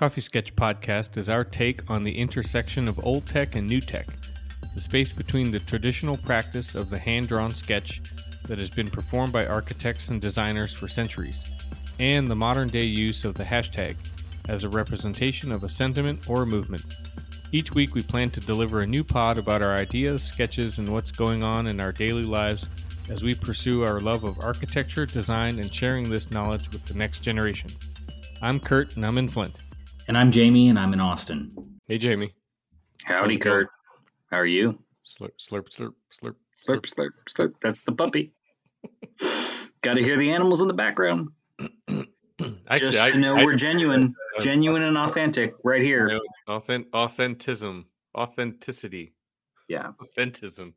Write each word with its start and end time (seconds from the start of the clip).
Coffee 0.00 0.22
Sketch 0.22 0.56
Podcast 0.56 1.18
is 1.18 1.28
our 1.28 1.44
take 1.44 1.90
on 1.90 2.02
the 2.02 2.18
intersection 2.18 2.88
of 2.88 3.04
old 3.04 3.26
tech 3.26 3.54
and 3.54 3.68
new 3.68 3.82
tech, 3.82 4.06
the 4.74 4.80
space 4.80 5.12
between 5.12 5.50
the 5.50 5.60
traditional 5.60 6.16
practice 6.16 6.74
of 6.74 6.88
the 6.88 6.98
hand 6.98 7.28
drawn 7.28 7.54
sketch 7.54 8.00
that 8.48 8.58
has 8.58 8.70
been 8.70 8.88
performed 8.88 9.30
by 9.30 9.44
architects 9.44 10.08
and 10.08 10.18
designers 10.18 10.72
for 10.72 10.88
centuries, 10.88 11.44
and 11.98 12.30
the 12.30 12.34
modern 12.34 12.68
day 12.68 12.84
use 12.84 13.26
of 13.26 13.34
the 13.34 13.44
hashtag 13.44 13.94
as 14.48 14.64
a 14.64 14.70
representation 14.70 15.52
of 15.52 15.64
a 15.64 15.68
sentiment 15.68 16.30
or 16.30 16.44
a 16.44 16.46
movement. 16.46 16.86
Each 17.52 17.70
week, 17.74 17.94
we 17.94 18.02
plan 18.02 18.30
to 18.30 18.40
deliver 18.40 18.80
a 18.80 18.86
new 18.86 19.04
pod 19.04 19.36
about 19.36 19.60
our 19.60 19.74
ideas, 19.74 20.22
sketches, 20.22 20.78
and 20.78 20.88
what's 20.88 21.12
going 21.12 21.44
on 21.44 21.66
in 21.66 21.78
our 21.78 21.92
daily 21.92 22.22
lives 22.22 22.68
as 23.10 23.22
we 23.22 23.34
pursue 23.34 23.84
our 23.84 24.00
love 24.00 24.24
of 24.24 24.42
architecture, 24.42 25.04
design, 25.04 25.58
and 25.58 25.74
sharing 25.74 26.08
this 26.08 26.30
knowledge 26.30 26.70
with 26.70 26.86
the 26.86 26.94
next 26.94 27.18
generation. 27.18 27.70
I'm 28.40 28.60
Kurt, 28.60 28.96
and 28.96 29.04
I'm 29.04 29.18
in 29.18 29.28
Flint. 29.28 29.56
And 30.10 30.18
I'm 30.18 30.32
Jamie, 30.32 30.68
and 30.68 30.76
I'm 30.76 30.92
in 30.92 30.98
Austin. 30.98 31.78
Hey, 31.86 31.96
Jamie. 31.96 32.34
Howdy, 33.04 33.38
Kurt. 33.38 33.68
How 34.28 34.38
are 34.38 34.44
you? 34.44 34.82
Slurp, 35.06 35.30
slurp, 35.38 35.68
slurp, 35.68 35.92
slurp, 36.12 36.34
slurp, 36.58 36.84
slurp, 36.84 37.10
slurp. 37.28 37.54
That's 37.62 37.82
the 37.82 37.92
puppy. 37.92 38.32
Got 39.82 39.94
to 39.94 40.02
hear 40.02 40.18
the 40.18 40.32
animals 40.32 40.62
in 40.62 40.66
the 40.66 40.74
background. 40.74 41.28
Actually, 41.60 42.90
Just 42.90 42.98
I, 42.98 43.12
to 43.12 43.18
know 43.18 43.36
I, 43.36 43.44
we're 43.44 43.52
I, 43.52 43.56
genuine, 43.56 44.16
genuine 44.40 44.82
and 44.82 44.98
authentic 44.98 45.54
right 45.62 45.80
here. 45.80 46.18
Authent, 46.48 46.90
authentism, 46.90 47.84
authenticity. 48.12 49.14
Yeah, 49.68 49.92
authentism. 50.02 50.72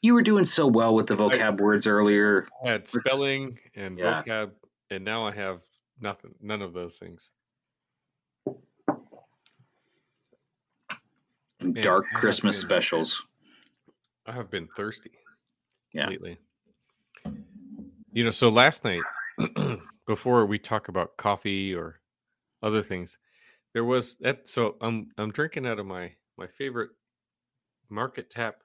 You 0.00 0.14
were 0.14 0.22
doing 0.22 0.46
so 0.46 0.66
well 0.66 0.94
with 0.94 1.08
the 1.08 1.14
vocab 1.14 1.60
words 1.60 1.86
earlier. 1.86 2.48
I 2.64 2.70
had 2.70 2.88
spelling 2.88 3.58
and 3.74 3.98
yeah. 3.98 4.22
vocab, 4.22 4.52
and 4.88 5.04
now 5.04 5.26
I 5.26 5.32
have 5.32 5.60
nothing, 6.00 6.34
none 6.40 6.62
of 6.62 6.72
those 6.72 6.96
things. 6.96 7.28
Man, 11.64 11.82
dark 11.82 12.06
Christmas 12.14 12.62
been, 12.62 12.68
specials. 12.68 13.26
I 14.26 14.32
have 14.32 14.50
been 14.50 14.68
thirsty. 14.76 15.12
Yeah. 15.92 16.08
Lately. 16.08 16.38
You 18.12 18.24
know, 18.24 18.30
so 18.30 18.48
last 18.48 18.84
night 18.84 19.02
before 20.06 20.46
we 20.46 20.58
talk 20.58 20.88
about 20.88 21.16
coffee 21.16 21.74
or 21.74 22.00
other 22.62 22.82
things, 22.82 23.18
there 23.72 23.84
was 23.84 24.16
that. 24.20 24.48
So 24.48 24.76
I'm 24.80 25.08
I'm 25.18 25.30
drinking 25.30 25.66
out 25.66 25.78
of 25.78 25.86
my 25.86 26.12
my 26.36 26.46
favorite 26.46 26.90
market 27.88 28.30
tap 28.30 28.56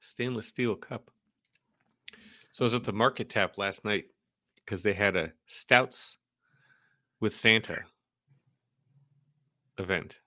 stainless 0.00 0.48
steel 0.48 0.74
cup. 0.74 1.10
So 2.52 2.64
I 2.64 2.66
was 2.66 2.74
at 2.74 2.84
the 2.84 2.92
market 2.92 3.28
tap 3.28 3.58
last 3.58 3.84
night 3.84 4.04
because 4.64 4.82
they 4.82 4.94
had 4.94 5.16
a 5.16 5.32
stouts 5.46 6.16
with 7.20 7.34
Santa 7.34 7.80
event. 9.78 10.18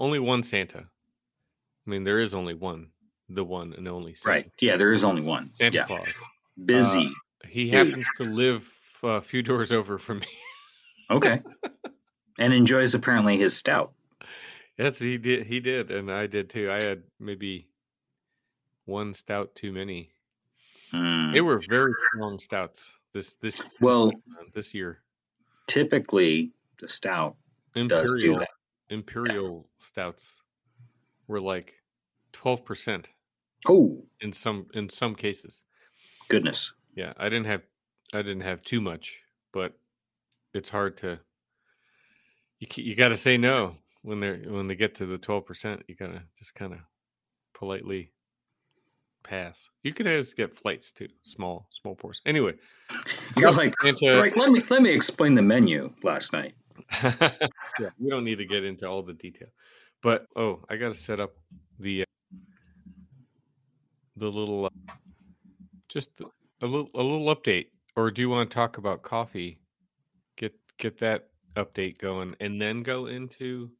Only 0.00 0.18
one 0.18 0.42
Santa. 0.42 0.78
I 1.86 1.90
mean, 1.90 2.04
there 2.04 2.20
is 2.20 2.32
only 2.32 2.54
one, 2.54 2.88
the 3.28 3.44
one 3.44 3.74
and 3.74 3.86
only. 3.86 4.14
Santa. 4.14 4.34
Right? 4.34 4.50
Yeah, 4.58 4.76
there 4.76 4.92
is 4.92 5.04
only 5.04 5.20
one. 5.20 5.50
Santa 5.52 5.76
yeah. 5.76 5.84
Claus. 5.84 6.14
Busy. 6.62 7.06
Uh, 7.44 7.48
he 7.48 7.68
happens 7.68 8.06
to 8.16 8.24
live 8.24 8.68
a 9.02 9.20
few 9.20 9.42
doors 9.42 9.72
over 9.72 9.98
from 9.98 10.20
me. 10.20 10.28
okay. 11.10 11.42
And 12.38 12.54
enjoys 12.54 12.94
apparently 12.94 13.36
his 13.36 13.54
stout. 13.54 13.92
Yes, 14.78 14.98
he 14.98 15.18
did. 15.18 15.44
He 15.46 15.60
did, 15.60 15.90
and 15.90 16.10
I 16.10 16.26
did 16.26 16.48
too. 16.48 16.70
I 16.70 16.80
had 16.80 17.02
maybe 17.18 17.68
one 18.86 19.12
stout 19.12 19.54
too 19.54 19.72
many. 19.72 20.08
Mm. 20.94 21.34
They 21.34 21.42
were 21.42 21.60
very 21.68 21.92
strong 22.14 22.38
stouts 22.38 22.90
this 23.12 23.34
this 23.42 23.62
well 23.78 24.10
this 24.54 24.72
year. 24.72 25.00
Typically, 25.66 26.52
the 26.78 26.88
stout 26.88 27.36
Imperial, 27.74 28.04
does 28.04 28.16
do 28.18 28.38
that. 28.38 28.48
Imperial 28.90 29.66
yeah. 29.66 29.86
stouts 29.86 30.40
were 31.26 31.40
like 31.40 31.74
twelve 32.32 32.64
percent. 32.64 33.08
Oh, 33.68 34.02
in 34.20 34.32
some 34.32 34.66
in 34.74 34.88
some 34.88 35.14
cases. 35.14 35.62
Goodness. 36.28 36.72
Yeah, 36.94 37.12
I 37.18 37.28
didn't 37.28 37.46
have 37.46 37.62
I 38.12 38.18
didn't 38.18 38.42
have 38.42 38.62
too 38.62 38.80
much, 38.80 39.16
but 39.52 39.72
it's 40.54 40.70
hard 40.70 40.96
to 40.98 41.18
you 42.58 42.68
you 42.76 42.94
got 42.94 43.08
to 43.08 43.16
say 43.16 43.36
no 43.36 43.76
when 44.02 44.20
they're 44.20 44.40
when 44.46 44.66
they 44.66 44.74
get 44.74 44.94
to 44.96 45.06
the 45.06 45.18
12%, 45.18 45.82
you 45.86 45.94
got 45.94 46.08
to 46.08 46.22
just 46.38 46.54
kind 46.54 46.72
of 46.72 46.78
politely 47.54 48.12
pass. 49.22 49.68
You 49.82 49.92
could 49.92 50.06
always 50.06 50.34
get 50.34 50.58
flights 50.58 50.92
too, 50.92 51.08
small 51.22 51.68
small 51.70 51.94
portions. 51.94 52.22
Anyway, 52.26 52.54
you're 53.36 53.52
like, 53.52 53.72
into... 53.84 54.14
like 54.16 54.36
let 54.36 54.50
me 54.50 54.62
let 54.68 54.82
me 54.82 54.90
explain 54.90 55.34
the 55.34 55.42
menu 55.42 55.92
last 56.02 56.32
night. 56.32 56.54
Yeah, 57.02 57.90
we 57.98 58.10
don't 58.10 58.24
need 58.24 58.38
to 58.38 58.46
get 58.46 58.64
into 58.64 58.88
all 58.88 59.02
the 59.02 59.12
detail. 59.12 59.48
But 60.02 60.26
oh, 60.36 60.64
I 60.68 60.76
got 60.76 60.88
to 60.88 60.94
set 60.94 61.20
up 61.20 61.32
the 61.78 62.02
uh, 62.02 62.36
the 64.16 64.28
little 64.28 64.66
uh, 64.66 64.92
just 65.88 66.10
a 66.62 66.66
little 66.66 66.88
a 66.94 67.02
little 67.02 67.34
update, 67.34 67.66
or 67.96 68.10
do 68.10 68.22
you 68.22 68.28
want 68.28 68.50
to 68.50 68.54
talk 68.54 68.78
about 68.78 69.02
coffee? 69.02 69.60
Get 70.36 70.54
get 70.78 70.98
that 70.98 71.28
update 71.54 71.98
going, 71.98 72.36
and 72.40 72.60
then 72.60 72.82
go 72.82 73.06
into. 73.06 73.70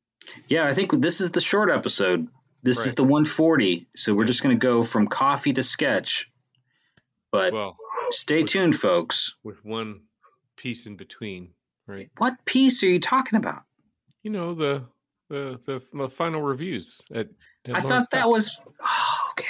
Yeah, 0.49 0.67
I 0.67 0.75
think 0.75 0.93
this 1.01 1.21
is 1.21 1.31
the 1.31 1.41
short 1.41 1.71
episode. 1.71 2.29
This 2.63 2.79
right. 2.79 2.89
is 2.89 2.95
the 2.95 3.05
140, 3.05 3.89
so 3.97 4.13
we're 4.13 4.27
just 4.27 4.43
going 4.43 4.59
to 4.59 4.67
go 4.67 4.83
from 4.83 5.07
coffee 5.07 5.55
to 5.55 5.63
sketch. 5.63 6.31
But 7.33 7.55
well, 7.55 7.79
stay 8.11 8.43
with, 8.43 8.51
tuned, 8.51 8.77
folks. 8.77 9.35
With 9.43 9.65
one 9.65 10.03
piece 10.57 10.87
in 10.87 10.97
between, 10.97 11.53
right? 11.91 12.11
What 12.19 12.45
piece 12.45 12.83
are 12.83 12.89
you 12.89 13.01
talking 13.01 13.37
about? 13.37 13.63
You 14.23 14.31
know 14.31 14.55
the 14.55 14.85
the 15.29 15.59
the, 15.67 15.83
the 15.93 16.09
final 16.09 16.43
reviews 16.43 17.01
at. 17.13 17.29
at 17.67 17.77
I 17.77 17.81
thought 17.81 18.11
that 18.11 18.29
was. 18.29 18.59
Oh, 18.81 19.19
okay. 19.33 19.47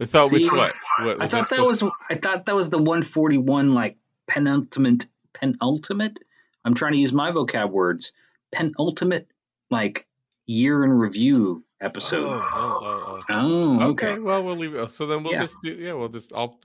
I 0.00 0.04
thought 0.04 0.28
See, 0.28 0.44
which 0.44 0.52
what? 0.52 0.74
what 1.00 1.22
I 1.22 1.26
thought 1.26 1.48
that, 1.50 1.56
that 1.56 1.64
was 1.64 1.80
to... 1.80 1.90
I 2.08 2.14
thought 2.14 2.46
that 2.46 2.54
was 2.54 2.70
the 2.70 2.78
141 2.78 3.74
like 3.74 3.96
penultimate 4.26 5.06
penultimate. 5.32 6.20
I'm 6.64 6.74
trying 6.74 6.92
to 6.92 6.98
use 6.98 7.12
my 7.12 7.30
vocab 7.30 7.70
words. 7.70 8.12
Penultimate 8.52 9.28
like 9.70 10.06
year 10.46 10.84
in 10.84 10.90
review 10.90 11.64
episode. 11.80 12.26
Oh, 12.26 12.42
oh, 12.52 12.80
oh, 12.82 13.18
oh. 13.28 13.80
oh 13.80 13.88
okay. 13.90 14.08
okay. 14.08 14.18
Well, 14.18 14.42
we'll 14.42 14.58
leave 14.58 14.74
it. 14.74 14.90
So 14.92 15.06
then 15.06 15.22
we'll 15.22 15.32
yeah. 15.32 15.40
just 15.40 15.56
do. 15.62 15.70
Yeah, 15.70 15.94
we'll 15.94 16.08
just. 16.08 16.32
I'll. 16.34 16.58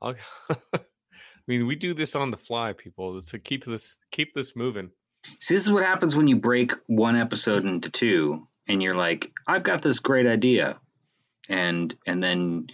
I'll. 0.00 0.14
I 1.48 1.52
mean, 1.52 1.66
we 1.66 1.76
do 1.76 1.94
this 1.94 2.14
on 2.14 2.30
the 2.30 2.36
fly, 2.36 2.72
people. 2.72 3.20
So 3.20 3.38
keep 3.38 3.64
this 3.64 3.98
keep 4.10 4.34
this 4.34 4.56
moving. 4.56 4.90
See, 5.40 5.54
this 5.54 5.66
is 5.66 5.72
what 5.72 5.84
happens 5.84 6.16
when 6.16 6.28
you 6.28 6.36
break 6.36 6.72
one 6.86 7.16
episode 7.16 7.64
into 7.64 7.90
two, 7.90 8.48
and 8.68 8.82
you're 8.82 8.94
like, 8.94 9.32
"I've 9.46 9.62
got 9.62 9.82
this 9.82 10.00
great 10.00 10.26
idea," 10.26 10.80
and 11.48 11.94
and 12.06 12.22
then 12.22 12.68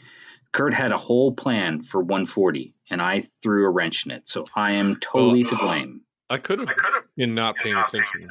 Kurt 0.52 0.74
had 0.74 0.92
a 0.92 0.98
whole 0.98 1.32
plan 1.32 1.82
for 1.82 2.00
140, 2.00 2.74
and 2.90 3.00
I 3.00 3.24
threw 3.42 3.66
a 3.66 3.70
wrench 3.70 4.06
in 4.06 4.12
it. 4.12 4.28
So 4.28 4.46
I 4.54 4.72
am 4.72 4.96
totally 4.96 5.44
well, 5.44 5.50
to 5.50 5.56
blame. 5.56 6.00
I 6.30 6.38
could 6.38 6.60
have 6.60 6.68
been 7.16 7.34
not 7.34 7.56
paying 7.56 7.76
attention. 7.76 8.28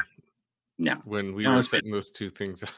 No, 0.77 0.95
when 1.03 1.35
we 1.35 1.43
no, 1.43 1.55
were 1.55 1.61
setting 1.61 1.91
those 1.91 2.09
two 2.09 2.31
things. 2.31 2.63
up. 2.63 2.69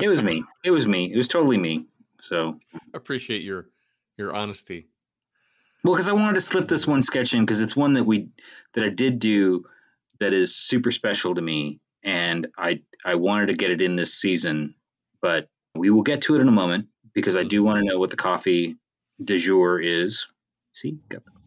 it 0.00 0.08
was 0.08 0.22
me. 0.22 0.42
It 0.64 0.70
was 0.70 0.88
me. 0.88 1.12
It 1.12 1.16
was 1.16 1.28
totally 1.28 1.58
me. 1.58 1.86
So 2.20 2.58
I 2.74 2.78
appreciate 2.94 3.42
your 3.42 3.68
your 4.16 4.34
honesty. 4.34 4.88
Well, 5.84 5.94
because 5.94 6.08
I 6.08 6.14
wanted 6.14 6.34
to 6.34 6.40
slip 6.40 6.66
this 6.66 6.86
one 6.86 7.02
sketch 7.02 7.34
in 7.34 7.42
because 7.42 7.60
it's 7.60 7.76
one 7.76 7.92
that 7.92 8.04
we 8.04 8.30
that 8.72 8.84
I 8.84 8.88
did 8.88 9.18
do 9.18 9.64
that 10.18 10.32
is 10.32 10.56
super 10.56 10.90
special 10.90 11.34
to 11.34 11.42
me, 11.42 11.80
and 12.02 12.46
I 12.56 12.80
I 13.04 13.16
wanted 13.16 13.46
to 13.46 13.54
get 13.54 13.70
it 13.70 13.82
in 13.82 13.94
this 13.94 14.14
season, 14.14 14.74
but 15.20 15.48
we 15.74 15.90
will 15.90 16.02
get 16.02 16.22
to 16.22 16.36
it 16.36 16.40
in 16.40 16.48
a 16.48 16.52
moment 16.52 16.88
because 17.12 17.36
I 17.36 17.44
do 17.44 17.62
want 17.62 17.80
to 17.80 17.84
know 17.84 17.98
what 17.98 18.08
the 18.08 18.16
coffee 18.16 18.76
du 19.22 19.36
jour 19.36 19.78
is. 19.78 20.26
See, 20.72 20.96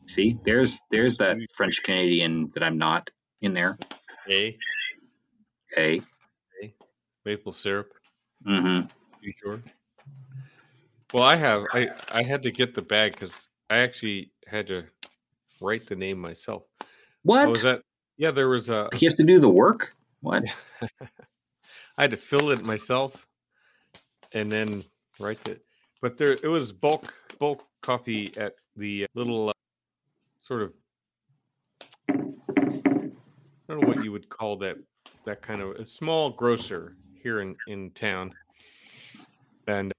see, 0.06 0.38
there's 0.46 0.82
there's 0.92 1.18
that 1.18 1.38
French 1.56 1.82
Canadian 1.82 2.52
that 2.54 2.62
I'm 2.62 2.78
not 2.78 3.10
in 3.42 3.56
there. 3.56 3.80
A. 4.30 4.56
A. 5.76 6.02
A. 6.64 6.74
Maple 7.26 7.54
syrup. 7.54 7.92
Mm-hmm. 8.48 8.88
You 9.22 9.34
sure? 9.44 9.64
Well, 11.12 11.24
I 11.24 11.38
have. 11.38 11.64
I 11.74 11.90
I 12.10 12.22
had 12.22 12.44
to 12.44 12.52
get 12.52 12.76
the 12.76 12.84
bag 12.84 13.14
because 13.14 13.50
I 13.70 13.80
actually 13.80 14.32
had 14.48 14.68
to 14.68 14.86
write 15.62 15.86
the 15.88 15.96
name 15.96 16.20
myself. 16.20 16.64
What? 17.24 17.50
was 17.50 17.62
that? 17.64 17.82
Yeah, 18.18 18.32
there 18.32 18.50
was 18.50 18.70
a. 18.70 18.90
You 18.94 19.08
have 19.10 19.18
to 19.18 19.24
do 19.24 19.40
the 19.40 19.50
work. 19.50 19.94
What? 20.22 20.44
I 21.98 22.04
had 22.04 22.12
to 22.12 22.18
fill 22.18 22.52
it 22.52 22.64
myself, 22.64 23.28
and 24.32 24.52
then 24.52 24.84
write 25.20 25.48
it. 25.48 25.64
But 26.02 26.18
there, 26.18 26.32
it 26.32 26.48
was 26.48 26.72
bulk 26.72 27.14
bulk 27.40 27.64
coffee 27.82 28.32
at 28.38 28.54
the 28.76 29.08
little 29.16 29.50
uh, 29.50 29.54
sort 30.42 30.62
of. 30.62 30.74
I 32.10 32.14
don't 33.74 33.82
know 33.82 33.88
what 33.88 34.04
you 34.04 34.12
would 34.12 34.30
call 34.30 34.58
that. 34.58 34.78
That 35.26 35.42
kind 35.42 35.62
of 35.62 35.72
a 35.72 35.86
small 35.86 36.30
grocer 36.30 36.96
here 37.22 37.42
in 37.42 37.56
in 37.68 37.92
town, 37.92 38.34
and 39.68 39.92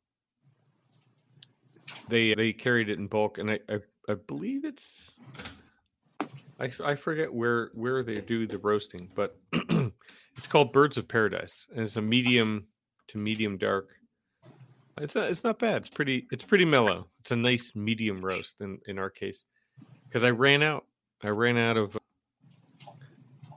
they 2.09 2.35
they 2.35 2.53
carried 2.53 2.89
it 2.89 2.99
in 2.99 3.07
bulk, 3.07 3.39
and 3.39 3.51
I 3.51 3.61
I, 3.69 3.79
I 4.09 4.15
believe 4.15 4.65
it's 4.65 5.13
I, 6.61 6.71
I 6.85 6.95
forget 6.95 7.33
where 7.33 7.71
where 7.75 8.03
they 8.03 8.21
do 8.21 8.47
the 8.47 8.59
roasting, 8.59 9.11
but 9.15 9.39
It's 10.39 10.47
called 10.47 10.73
Birds 10.73 10.97
of 10.97 11.09
Paradise, 11.09 11.67
and 11.73 11.81
it's 11.81 11.97
a 11.97 12.01
medium 12.01 12.69
to 13.09 13.19
medium 13.19 13.59
dark. 13.59 13.89
It's 15.01 15.17
not, 15.17 15.31
it's 15.31 15.43
not 15.43 15.59
bad. 15.59 15.83
It's 15.83 15.91
pretty 15.91 16.29
it's 16.31 16.45
pretty 16.45 16.65
mellow. 16.65 17.09
It's 17.21 17.33
a 17.33 17.37
nice 17.37 17.75
medium 17.75 18.25
roast 18.25 18.61
in 18.61 18.79
in 18.87 19.01
our 19.01 19.11
case, 19.11 19.45
because 20.05 20.23
I 20.23 20.31
ran 20.31 20.63
out. 20.63 20.85
I 21.25 21.31
ran 21.31 21.59
out 21.59 21.77
of 21.77 21.99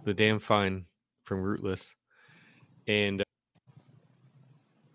the 0.05 0.13
damn 0.15 0.39
fine 0.39 0.85
from 1.23 1.43
Rootless, 1.43 1.93
and 2.87 3.21
it 3.21 3.27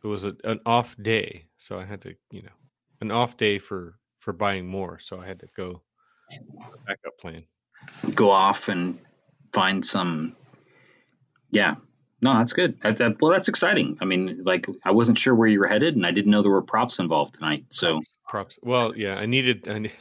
was 0.02 0.24
a, 0.24 0.34
an 0.42 0.58
off 0.66 0.96
day, 1.00 1.46
so 1.56 1.78
I 1.78 1.84
had 1.84 2.02
to 2.02 2.16
you 2.32 2.42
know 2.42 2.65
an 3.06 3.12
off 3.12 3.36
day 3.36 3.58
for 3.58 3.98
for 4.20 4.32
buying 4.32 4.66
more, 4.66 4.98
so 5.00 5.20
I 5.20 5.26
had 5.26 5.40
to 5.40 5.48
go 5.56 5.82
backup 6.86 7.18
plan. 7.20 7.44
Go 8.14 8.30
off 8.30 8.68
and 8.68 8.98
find 9.52 9.84
some. 9.84 10.36
Yeah, 11.50 11.76
no, 12.20 12.34
that's 12.34 12.52
good. 12.52 12.80
That, 12.82 13.20
well, 13.20 13.30
that's 13.30 13.48
exciting. 13.48 13.98
I 14.00 14.04
mean, 14.04 14.42
like 14.44 14.66
I 14.84 14.90
wasn't 14.92 15.18
sure 15.18 15.34
where 15.34 15.48
you 15.48 15.60
were 15.60 15.68
headed, 15.68 15.96
and 15.96 16.06
I 16.06 16.10
didn't 16.10 16.30
know 16.30 16.42
there 16.42 16.50
were 16.50 16.62
props 16.62 16.98
involved 16.98 17.34
tonight. 17.34 17.66
So 17.68 17.94
props. 17.94 18.08
props. 18.28 18.58
Well, 18.62 18.96
yeah, 18.96 19.14
I 19.14 19.26
needed. 19.26 19.68
I 19.68 19.92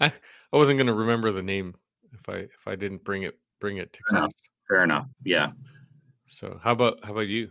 I, 0.00 0.12
I 0.52 0.56
wasn't 0.56 0.78
going 0.78 0.88
to 0.88 0.94
remember 0.94 1.32
the 1.32 1.42
name 1.42 1.74
if 2.12 2.28
I 2.28 2.36
if 2.36 2.66
I 2.66 2.76
didn't 2.76 3.04
bring 3.04 3.22
it 3.22 3.38
bring 3.60 3.78
it 3.78 3.92
to 3.94 4.02
class. 4.02 4.32
Fair 4.68 4.84
enough. 4.84 5.06
Yeah. 5.24 5.52
So 6.28 6.60
how 6.62 6.72
about 6.72 7.04
how 7.04 7.12
about 7.12 7.28
you? 7.28 7.50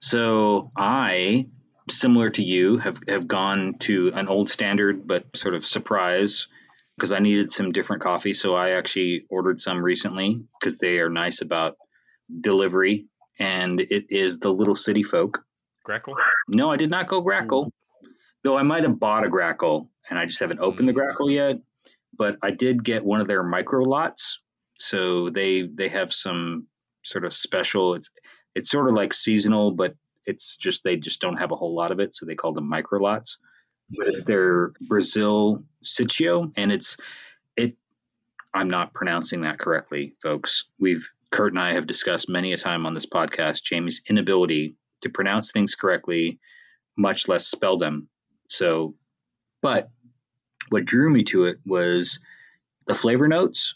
So 0.00 0.72
I, 0.76 1.46
similar 1.90 2.30
to 2.30 2.42
you, 2.42 2.78
have 2.78 3.00
have 3.08 3.26
gone 3.26 3.74
to 3.80 4.12
an 4.14 4.28
old 4.28 4.50
standard, 4.50 5.06
but 5.06 5.24
sort 5.36 5.54
of 5.54 5.64
surprise 5.64 6.48
because 6.96 7.12
I 7.12 7.18
needed 7.18 7.52
some 7.52 7.72
different 7.72 8.02
coffee. 8.02 8.34
So 8.34 8.54
I 8.54 8.70
actually 8.70 9.26
ordered 9.30 9.60
some 9.60 9.82
recently 9.82 10.44
because 10.58 10.78
they 10.78 10.98
are 10.98 11.10
nice 11.10 11.40
about 11.40 11.76
delivery, 12.40 13.06
and 13.38 13.80
it 13.80 14.06
is 14.10 14.38
the 14.38 14.52
Little 14.52 14.74
City 14.74 15.02
Folk. 15.02 15.44
Grackle? 15.86 16.14
No, 16.48 16.70
I 16.70 16.76
did 16.76 16.90
not 16.90 17.08
go 17.08 17.22
Grackle, 17.22 17.70
though 18.44 18.56
I 18.56 18.62
might 18.62 18.84
have 18.84 19.00
bought 19.00 19.26
a 19.26 19.30
Grackle, 19.30 19.88
and 20.08 20.18
I 20.18 20.26
just 20.26 20.40
haven't 20.40 20.60
opened 20.60 20.88
the 20.88 20.92
Grackle 20.92 21.28
mm. 21.28 21.34
yet. 21.34 21.56
But 22.16 22.36
I 22.42 22.50
did 22.50 22.84
get 22.84 23.04
one 23.04 23.20
of 23.20 23.26
their 23.26 23.42
micro 23.42 23.82
lots, 23.82 24.38
so 24.78 25.30
they 25.30 25.62
they 25.62 25.88
have 25.88 26.12
some 26.12 26.66
sort 27.02 27.24
of 27.24 27.34
special. 27.34 27.94
It's 27.94 28.10
it's 28.54 28.70
sort 28.70 28.88
of 28.88 28.94
like 28.94 29.14
seasonal, 29.14 29.72
but 29.72 29.94
it's 30.26 30.56
just 30.56 30.84
they 30.84 30.96
just 30.96 31.20
don't 31.20 31.38
have 31.38 31.52
a 31.52 31.56
whole 31.56 31.74
lot 31.74 31.92
of 31.92 32.00
it, 32.00 32.14
so 32.14 32.26
they 32.26 32.34
call 32.34 32.52
them 32.52 32.68
micro 32.68 33.00
lots. 33.00 33.38
But 33.90 34.08
it's 34.08 34.24
their 34.24 34.72
Brasil 34.80 35.64
Sitio, 35.84 36.52
and 36.56 36.72
it's 36.72 36.96
it. 37.56 37.76
I'm 38.54 38.68
not 38.68 38.94
pronouncing 38.94 39.42
that 39.42 39.58
correctly, 39.58 40.14
folks. 40.22 40.64
We've 40.78 41.08
Kurt 41.30 41.52
and 41.52 41.60
I 41.60 41.74
have 41.74 41.86
discussed 41.86 42.28
many 42.28 42.52
a 42.52 42.56
time 42.56 42.86
on 42.86 42.94
this 42.94 43.06
podcast 43.06 43.62
Jamie's 43.62 44.02
inability 44.08 44.76
to 45.00 45.08
pronounce 45.08 45.50
things 45.50 45.74
correctly, 45.74 46.38
much 46.96 47.26
less 47.26 47.46
spell 47.46 47.78
them. 47.78 48.08
So, 48.48 48.94
but 49.62 49.90
what 50.68 50.84
drew 50.84 51.10
me 51.10 51.24
to 51.24 51.46
it 51.46 51.58
was 51.66 52.20
the 52.86 52.94
flavor 52.94 53.28
notes 53.28 53.74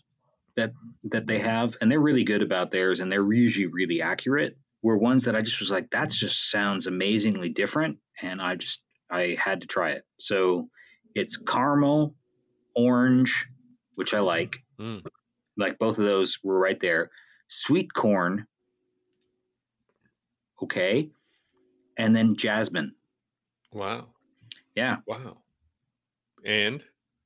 that 0.54 0.72
that 1.04 1.26
they 1.26 1.38
have, 1.38 1.76
and 1.81 1.90
they're 1.90 2.00
really 2.00 2.25
good 2.25 2.42
about 2.42 2.70
theirs, 2.70 3.00
and 3.00 3.10
they're 3.10 3.32
usually 3.32 3.66
really 3.66 4.02
accurate. 4.02 4.56
Were 4.86 4.96
ones 4.96 5.24
that 5.24 5.34
I 5.34 5.42
just 5.42 5.58
was 5.58 5.68
like, 5.68 5.90
that 5.90 6.10
just 6.10 6.48
sounds 6.48 6.86
amazingly 6.86 7.48
different, 7.48 7.98
and 8.22 8.40
I 8.40 8.54
just 8.54 8.84
I 9.10 9.36
had 9.36 9.62
to 9.62 9.66
try 9.66 9.90
it. 9.90 10.04
So 10.20 10.68
it's 11.12 11.36
caramel, 11.36 12.14
orange, 12.72 13.48
which 13.96 14.14
I 14.14 14.20
like. 14.20 14.62
Mm. 14.78 15.04
Like 15.56 15.80
both 15.80 15.98
of 15.98 16.04
those 16.04 16.38
were 16.44 16.56
right 16.56 16.78
there 16.78 17.10
sweet 17.48 17.92
corn, 17.92 18.46
okay, 20.62 21.10
and 21.98 22.14
then 22.14 22.36
jasmine. 22.36 22.94
Wow. 23.72 24.06
Yeah. 24.76 24.98
Wow. 25.04 25.38
And 26.44 26.80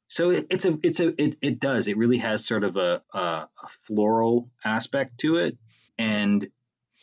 so 0.07 0.31
it, 0.31 0.47
it's 0.49 0.65
a 0.65 0.79
it's 0.83 1.01
a 1.01 1.09
it, 1.23 1.37
it 1.43 1.61
does 1.61 1.89
it 1.89 1.99
really 1.99 2.19
has 2.19 2.47
sort 2.47 2.65
of 2.65 2.79
a, 2.79 3.03
a, 3.13 3.19
a 3.19 3.69
floral 3.85 4.49
aspect 4.65 5.19
to 5.19 5.37
it, 5.37 5.59
and 5.99 6.49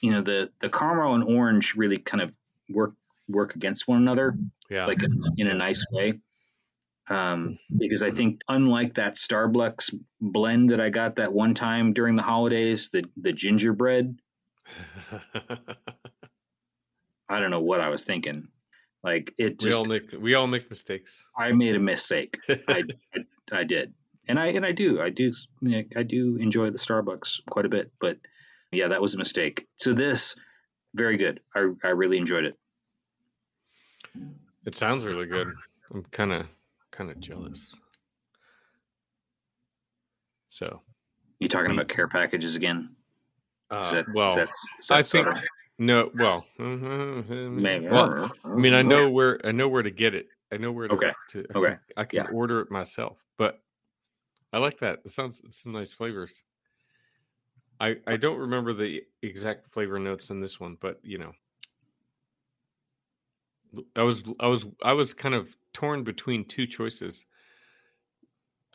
you 0.02 0.12
know 0.12 0.22
the 0.22 0.52
the 0.60 0.70
caramel 0.70 1.16
and 1.16 1.24
orange 1.24 1.76
really 1.76 1.98
kind 1.98 2.22
of 2.22 2.32
work 2.70 2.94
work 3.28 3.56
against 3.56 3.88
one 3.88 3.98
another, 3.98 4.38
yeah, 4.70 4.86
like 4.86 5.04
in, 5.04 5.22
in 5.38 5.48
a 5.48 5.54
nice 5.54 5.86
way 5.92 6.20
um, 7.10 7.58
because 7.76 8.04
I 8.04 8.12
think 8.12 8.42
unlike 8.48 8.96
that 8.96 9.16
Starbucks 9.16 9.94
blend 10.20 10.72
that 10.72 10.82
I 10.82 10.90
got 10.90 11.16
that 11.18 11.32
one 11.34 11.54
time 11.54 11.94
during 11.94 12.16
the 12.16 12.24
holidays, 12.24 12.90
the 12.92 13.06
the 13.16 13.32
gingerbread. 13.32 14.20
I 17.30 17.40
don't 17.40 17.52
know 17.52 17.62
what 17.62 17.82
I 17.82 17.90
was 17.90 18.06
thinking. 18.06 18.50
Like 19.04 19.34
it 19.38 19.60
just 19.60 19.66
we 19.66 19.74
all 19.74 19.86
make 19.86 20.12
we 20.20 20.34
all 20.36 20.48
make 20.48 20.70
mistakes. 20.70 21.24
I 21.38 21.52
made 21.54 21.76
a 21.76 21.80
mistake. 21.80 22.38
I, 22.50 22.84
I, 23.14 23.20
I 23.52 23.64
did, 23.64 23.94
and 24.28 24.38
I 24.38 24.48
and 24.48 24.66
I 24.66 24.74
do 24.74 25.00
I 25.02 25.10
do 25.10 25.34
I 25.96 26.04
do 26.04 26.36
enjoy 26.38 26.72
the 26.72 26.78
Starbucks 26.78 27.40
quite 27.50 27.66
a 27.66 27.70
bit, 27.70 27.92
but 28.00 28.18
yeah, 28.72 28.90
that 28.90 29.02
was 29.02 29.14
a 29.14 29.18
mistake. 29.18 29.68
So 29.76 29.94
this 29.94 30.36
very 30.94 31.18
good. 31.18 31.40
I 31.56 31.72
I 31.84 31.90
really 31.90 32.18
enjoyed 32.18 32.46
it. 32.46 32.58
It 34.66 34.76
sounds 34.76 35.06
really 35.06 35.28
good. 35.28 35.54
I'm 35.94 36.04
kind 36.12 36.34
of 36.34 36.48
kind 36.92 37.10
of 37.10 37.20
jealous. 37.20 37.76
So, 40.50 40.82
you 41.40 41.48
talking 41.48 41.72
about 41.72 41.88
care 41.88 42.08
packages 42.08 42.56
again? 42.56 42.96
Uh, 43.70 43.92
that, 43.92 44.06
well, 44.14 44.30
is 44.30 44.36
that, 44.36 44.50
is 44.80 44.88
that 44.88 44.98
I 44.98 45.04
think 45.04 45.28
no. 45.78 46.10
Well, 46.16 46.46
mm-hmm, 46.60 47.62
maybe. 47.62 47.86
Mm-hmm. 47.86 47.94
Well, 47.94 48.24
uh-huh, 48.24 48.34
I 48.44 48.56
mean, 48.56 48.74
I 48.74 48.80
uh-huh. 48.80 48.90
know 48.90 49.10
where 49.10 49.40
I 49.46 49.52
know 49.52 49.68
where 49.68 49.84
to 49.84 49.92
get 49.92 50.16
it. 50.16 50.28
I 50.52 50.58
know 50.58 50.72
where 50.72 50.88
to. 50.88 50.96
Okay. 50.96 51.12
To, 51.32 51.46
I 51.54 51.58
okay. 51.58 51.68
Can, 51.68 51.80
I 51.96 52.04
can 52.06 52.18
yeah. 52.18 52.32
order 52.32 52.62
it 52.62 52.72
myself, 52.72 53.18
but 53.38 53.60
I 54.52 54.58
like 54.58 54.80
that. 54.80 55.00
It 55.06 55.12
sounds 55.12 55.44
some 55.50 55.74
nice 55.74 55.94
flavors. 55.94 56.44
I 57.80 57.98
I 58.08 58.18
don't 58.18 58.40
remember 58.40 58.74
the 58.74 59.04
exact 59.22 59.72
flavor 59.72 60.00
notes 60.00 60.30
in 60.30 60.40
this 60.42 60.60
one, 60.60 60.78
but 60.80 61.00
you 61.04 61.18
know, 61.18 61.34
I 63.96 64.04
was 64.04 64.24
I 64.40 64.48
was 64.48 64.66
I 64.84 64.94
was 64.94 65.14
kind 65.14 65.36
of 65.36 65.56
torn 65.74 66.04
between 66.04 66.46
two 66.46 66.68
choices. 66.68 67.26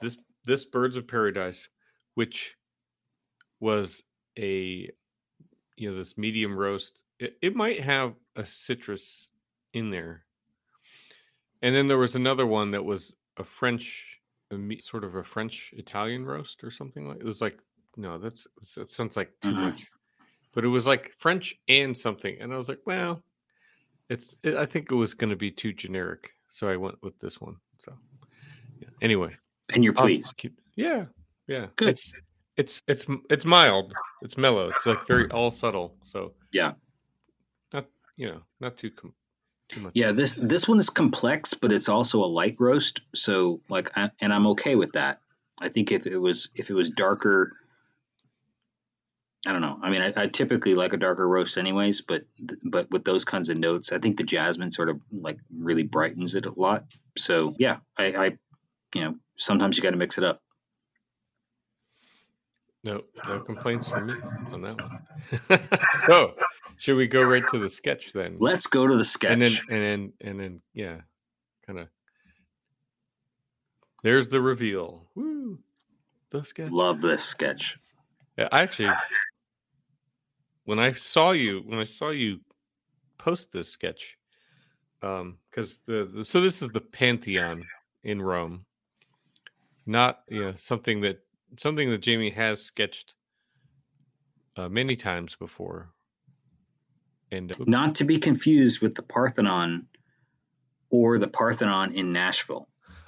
This 0.01 0.17
this 0.45 0.65
Birds 0.65 0.97
of 0.97 1.07
Paradise, 1.07 1.69
which 2.15 2.57
was 3.61 4.03
a 4.39 4.91
you 5.77 5.91
know 5.91 5.97
this 5.97 6.17
medium 6.17 6.57
roast, 6.57 6.99
it, 7.19 7.37
it 7.43 7.57
might 7.57 7.81
have 7.81 8.15
a 8.37 8.47
citrus 8.47 9.31
in 9.73 9.91
there. 9.91 10.25
And 11.63 11.75
then 11.75 11.87
there 11.87 11.99
was 11.99 12.17
another 12.17 12.47
one 12.47 12.73
that 12.73 12.85
was 12.85 13.15
a 13.37 13.45
French, 13.45 14.19
a 14.51 14.81
sort 14.81 15.05
of 15.05 15.15
a 15.15 15.23
French 15.23 15.73
Italian 15.77 16.25
roast 16.25 16.65
or 16.65 16.71
something 16.71 17.07
like. 17.07 17.19
It 17.19 17.25
was 17.25 17.41
like 17.41 17.59
no, 17.97 18.19
that's 18.19 18.47
that 18.77 18.91
sounds 18.91 19.17
like 19.17 19.31
too 19.41 19.49
mm-hmm. 19.49 19.61
much, 19.61 19.87
but 20.55 20.65
it 20.65 20.69
was 20.69 20.87
like 20.87 21.13
French 21.19 21.55
and 21.69 21.97
something, 21.97 22.37
and 22.41 22.53
I 22.53 22.57
was 22.57 22.69
like, 22.69 22.81
well, 22.87 23.23
it's. 24.09 24.37
It, 24.43 24.57
I 24.57 24.67
think 24.67 24.91
it 24.91 24.95
was 24.95 25.15
going 25.15 25.31
to 25.31 25.37
be 25.37 25.51
too 25.51 25.73
generic 25.73 26.31
so 26.53 26.69
I 26.69 26.77
went 26.77 27.03
with 27.03 27.19
this 27.19 27.41
one. 27.41 27.57
So 27.79 27.95
yeah. 28.79 28.89
anyway, 29.01 29.35
and 29.75 29.83
you're 29.83 29.95
pleased. 29.95 30.37
Keep, 30.37 30.61
yeah, 30.77 31.07
yeah. 31.49 31.67
Good. 31.77 31.89
It's 31.89 32.13
it's 32.59 32.83
it's 32.87 33.07
it's 33.31 33.47
mild. 33.47 33.95
It's 34.21 34.37
mellow. 34.37 34.69
It's 34.69 34.85
like 34.85 35.07
very 35.09 35.31
all 35.31 35.51
subtle. 35.51 35.97
So 36.03 36.35
yeah, 36.53 36.73
not 37.73 37.87
you 38.17 38.29
know 38.29 38.43
not 38.61 38.77
too 38.77 38.91
com- 38.91 39.15
too 39.71 39.81
much. 39.81 39.93
Yeah, 39.95 40.13
this 40.13 40.35
this 40.35 40.69
one 40.69 40.79
is 40.79 40.91
complex, 40.91 41.55
but 41.55 41.73
it's 41.73 41.89
also 41.89 42.23
a 42.23 42.27
light 42.27 42.57
roast. 42.61 43.01
So 43.15 43.63
like, 43.71 43.91
I, 43.97 44.11
and 44.21 44.31
I'm 44.31 44.49
okay 44.49 44.77
with 44.77 44.93
that. 44.93 45.21
I 45.59 45.71
think 45.71 45.91
if 45.91 46.07
it 46.07 46.19
was 46.19 46.51
if 46.55 46.69
it 46.69 46.75
was 46.75 46.91
darker 46.91 47.57
I 49.45 49.51
don't 49.51 49.61
know. 49.61 49.79
I 49.83 49.91
mean, 49.91 50.03
I, 50.03 50.13
I, 50.17 50.27
typically 50.29 50.77
like 50.77 50.93
a 50.93 50.97
darker 50.97 51.27
roast, 51.27 51.59
anyways, 51.59 52.03
but 52.03 52.23
but 52.63 52.91
with 52.91 53.05
those 53.05 53.25
kinds 53.25 53.49
of 53.49 53.57
notes, 53.57 53.91
I 53.91 53.99
think 53.99 54.17
the 54.17 54.23
jasmine 54.23 54.71
sort 54.71 54.89
of 54.89 55.01
like 55.11 55.39
really 55.57 55.83
brightens 55.83 56.37
it 56.37 56.47
a 56.47 56.53
lot. 56.53 56.85
So 57.19 57.53
yeah, 57.59 57.79
I, 57.99 58.05
I 58.05 58.25
you 58.95 59.03
know, 59.03 59.15
sometimes 59.37 59.77
you 59.77 59.83
got 59.83 59.91
to 59.91 59.97
mix 59.97 60.17
it 60.17 60.25
up. 60.25 60.41
No, 62.85 63.03
no 63.27 63.41
complaints 63.41 63.89
from 63.89 64.07
me 64.07 64.15
on 64.53 64.63
that 64.63 64.77
one. 64.81 65.69
so, 66.07 66.31
should 66.79 66.97
we 66.97 67.09
go 67.09 67.23
right 67.23 67.45
to 67.51 67.59
the 67.59 67.71
sketch 67.71 68.13
then? 68.13 68.37
Let's 68.39 68.67
go 68.67 68.87
to 68.87 68.97
the 68.97 69.05
sketch, 69.05 69.33
and 69.33 69.43
then 69.43 69.53
and 69.71 69.83
then 69.83 70.13
and 70.21 70.41
then 70.41 70.61
yeah, 70.73 71.01
kind 71.67 71.81
of. 71.81 71.89
There's 74.05 74.29
the 74.29 74.41
reveal. 74.41 75.09
Woo! 75.15 75.59
The 76.31 76.45
sketch. 76.45 76.71
Love 76.71 77.01
this 77.01 77.25
sketch. 77.25 77.79
Yeah, 78.37 78.49
I 78.51 78.63
actually 78.63 78.91
when 80.65 80.79
I 80.79 80.93
saw 80.93 81.33
you 81.33 81.63
when 81.65 81.79
I 81.79 81.85
saw 81.85 82.11
you 82.11 82.41
post 83.19 83.53
this 83.53 83.71
sketch, 83.71 84.17
um, 85.03 85.39
because 85.51 85.79
the, 85.87 86.11
the 86.13 86.25
so 86.25 86.41
this 86.41 86.63
is 86.63 86.69
the 86.69 86.81
Pantheon 86.81 87.65
in 88.05 88.21
Rome, 88.21 88.65
not 89.87 90.21
you 90.29 90.43
know 90.43 90.55
something 90.57 91.01
that 91.03 91.21
something 91.59 91.91
that 91.91 91.99
Jamie 91.99 92.31
has 92.31 92.63
sketched 92.63 93.15
uh, 94.57 94.69
many 94.69 94.97
times 94.97 95.37
before. 95.37 95.91
And 97.31 97.51
oops. 97.53 97.63
Not 97.67 97.95
to 97.97 98.05
be 98.05 98.19
confused 98.19 98.81
with 98.83 98.95
the 98.95 99.03
Parthenon 99.03 99.87
or 100.91 101.19
the 101.19 101.29
Parthenon 101.29 101.95
in 101.95 102.13
Nashville. 102.13 102.69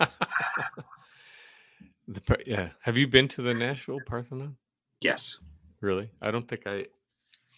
the, 2.08 2.38
yeah, 2.46 2.70
have 2.80 2.96
you 2.96 3.06
been 3.06 3.28
to 3.28 3.42
the 3.42 3.52
Nashville 3.52 4.00
Parthenon? 4.06 4.56
Yes. 5.02 5.38
Really? 5.80 6.11
I 6.23 6.30
don't 6.30 6.49
think 6.49 6.66
I. 6.66 6.87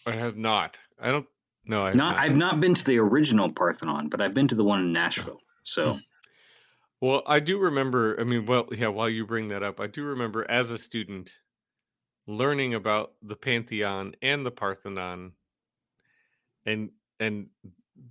I 0.07 0.11
have 0.13 0.37
not. 0.37 0.77
I 0.99 1.11
don't. 1.11 1.27
No, 1.65 1.79
I 1.79 1.87
have 1.87 1.95
Not, 1.95 2.15
not. 2.15 2.23
I've 2.23 2.37
not 2.37 2.59
been 2.61 2.73
to 2.73 2.85
the 2.85 2.99
original 2.99 3.51
Parthenon, 3.51 4.07
but 4.07 4.21
I've 4.21 4.33
been 4.33 4.47
to 4.47 4.55
the 4.55 4.63
one 4.63 4.79
in 4.79 4.93
Nashville. 4.93 5.41
So 5.63 5.93
hmm. 5.93 5.99
Well, 6.99 7.21
I 7.27 7.39
do 7.39 7.59
remember. 7.59 8.19
I 8.19 8.23
mean, 8.23 8.45
well, 8.45 8.67
yeah. 8.71 8.87
While 8.87 9.09
you 9.09 9.25
bring 9.25 9.49
that 9.49 9.63
up, 9.63 9.79
I 9.79 9.87
do 9.87 10.03
remember 10.03 10.49
as 10.49 10.71
a 10.71 10.77
student 10.77 11.31
learning 12.25 12.73
about 12.73 13.13
the 13.21 13.35
Pantheon 13.35 14.15
and 14.21 14.45
the 14.45 14.51
Parthenon, 14.51 15.33
and 16.65 16.89
and 17.19 17.47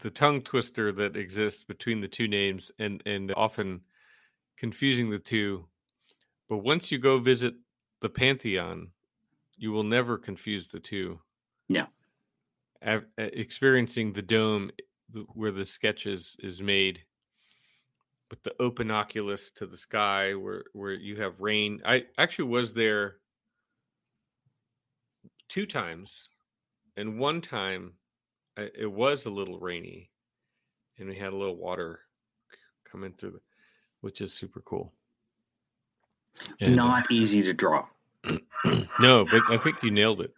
the 0.02 0.10
tongue 0.10 0.42
twister 0.42 0.92
that 0.92 1.16
exists 1.16 1.64
between 1.64 2.00
the 2.00 2.08
two 2.08 2.28
names, 2.28 2.70
and 2.78 3.02
and 3.06 3.32
often 3.36 3.80
confusing 4.56 5.10
the 5.10 5.18
two. 5.18 5.64
But 6.48 6.58
once 6.58 6.92
you 6.92 6.98
go 6.98 7.18
visit 7.18 7.54
the 8.00 8.08
Pantheon, 8.08 8.92
you 9.56 9.72
will 9.72 9.82
never 9.82 10.16
confuse 10.16 10.68
the 10.68 10.80
two. 10.80 11.18
Av- 12.86 13.04
uh, 13.18 13.22
experiencing 13.32 14.12
the 14.12 14.22
dome 14.22 14.70
where 15.34 15.52
the 15.52 15.64
sketch 15.64 16.06
is, 16.06 16.36
is 16.40 16.60
made 16.60 17.00
with 18.30 18.42
the 18.42 18.54
open 18.60 18.90
oculus 18.90 19.50
to 19.52 19.66
the 19.66 19.76
sky 19.76 20.34
where 20.34 20.64
where 20.72 20.92
you 20.92 21.20
have 21.20 21.40
rain. 21.40 21.80
I 21.84 22.06
actually 22.18 22.48
was 22.48 22.74
there 22.74 23.16
two 25.48 25.66
times 25.66 26.28
and 26.96 27.18
one 27.18 27.40
time 27.40 27.92
it 28.56 28.90
was 28.90 29.26
a 29.26 29.30
little 29.30 29.60
rainy 29.60 30.10
and 30.98 31.08
we 31.08 31.16
had 31.16 31.32
a 31.32 31.36
little 31.36 31.56
water 31.56 32.00
coming 32.90 33.12
through 33.12 33.32
the, 33.32 33.40
which 34.00 34.20
is 34.20 34.32
super 34.32 34.60
cool. 34.62 34.92
And, 36.60 36.80
uh, 36.80 36.84
not 36.84 37.10
easy 37.12 37.42
to 37.42 37.52
draw. 37.52 37.86
no 39.00 39.24
but 39.24 39.42
i 39.50 39.56
think 39.56 39.80
you 39.82 39.90
nailed 39.90 40.20
it 40.20 40.34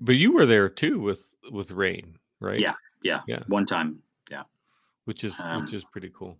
but 0.00 0.12
you 0.12 0.32
were 0.32 0.46
there 0.46 0.68
too 0.68 1.00
with 1.00 1.30
with 1.50 1.70
rain 1.70 2.18
right 2.40 2.60
Yeah. 2.60 2.74
Yeah. 3.02 3.22
Yeah. 3.26 3.42
One 3.48 3.64
time. 3.66 4.02
Yeah. 4.30 4.44
Which 5.04 5.24
is 5.24 5.38
Um, 5.40 5.64
which 5.64 5.72
is 5.72 5.84
pretty 5.84 6.10
cool 6.14 6.38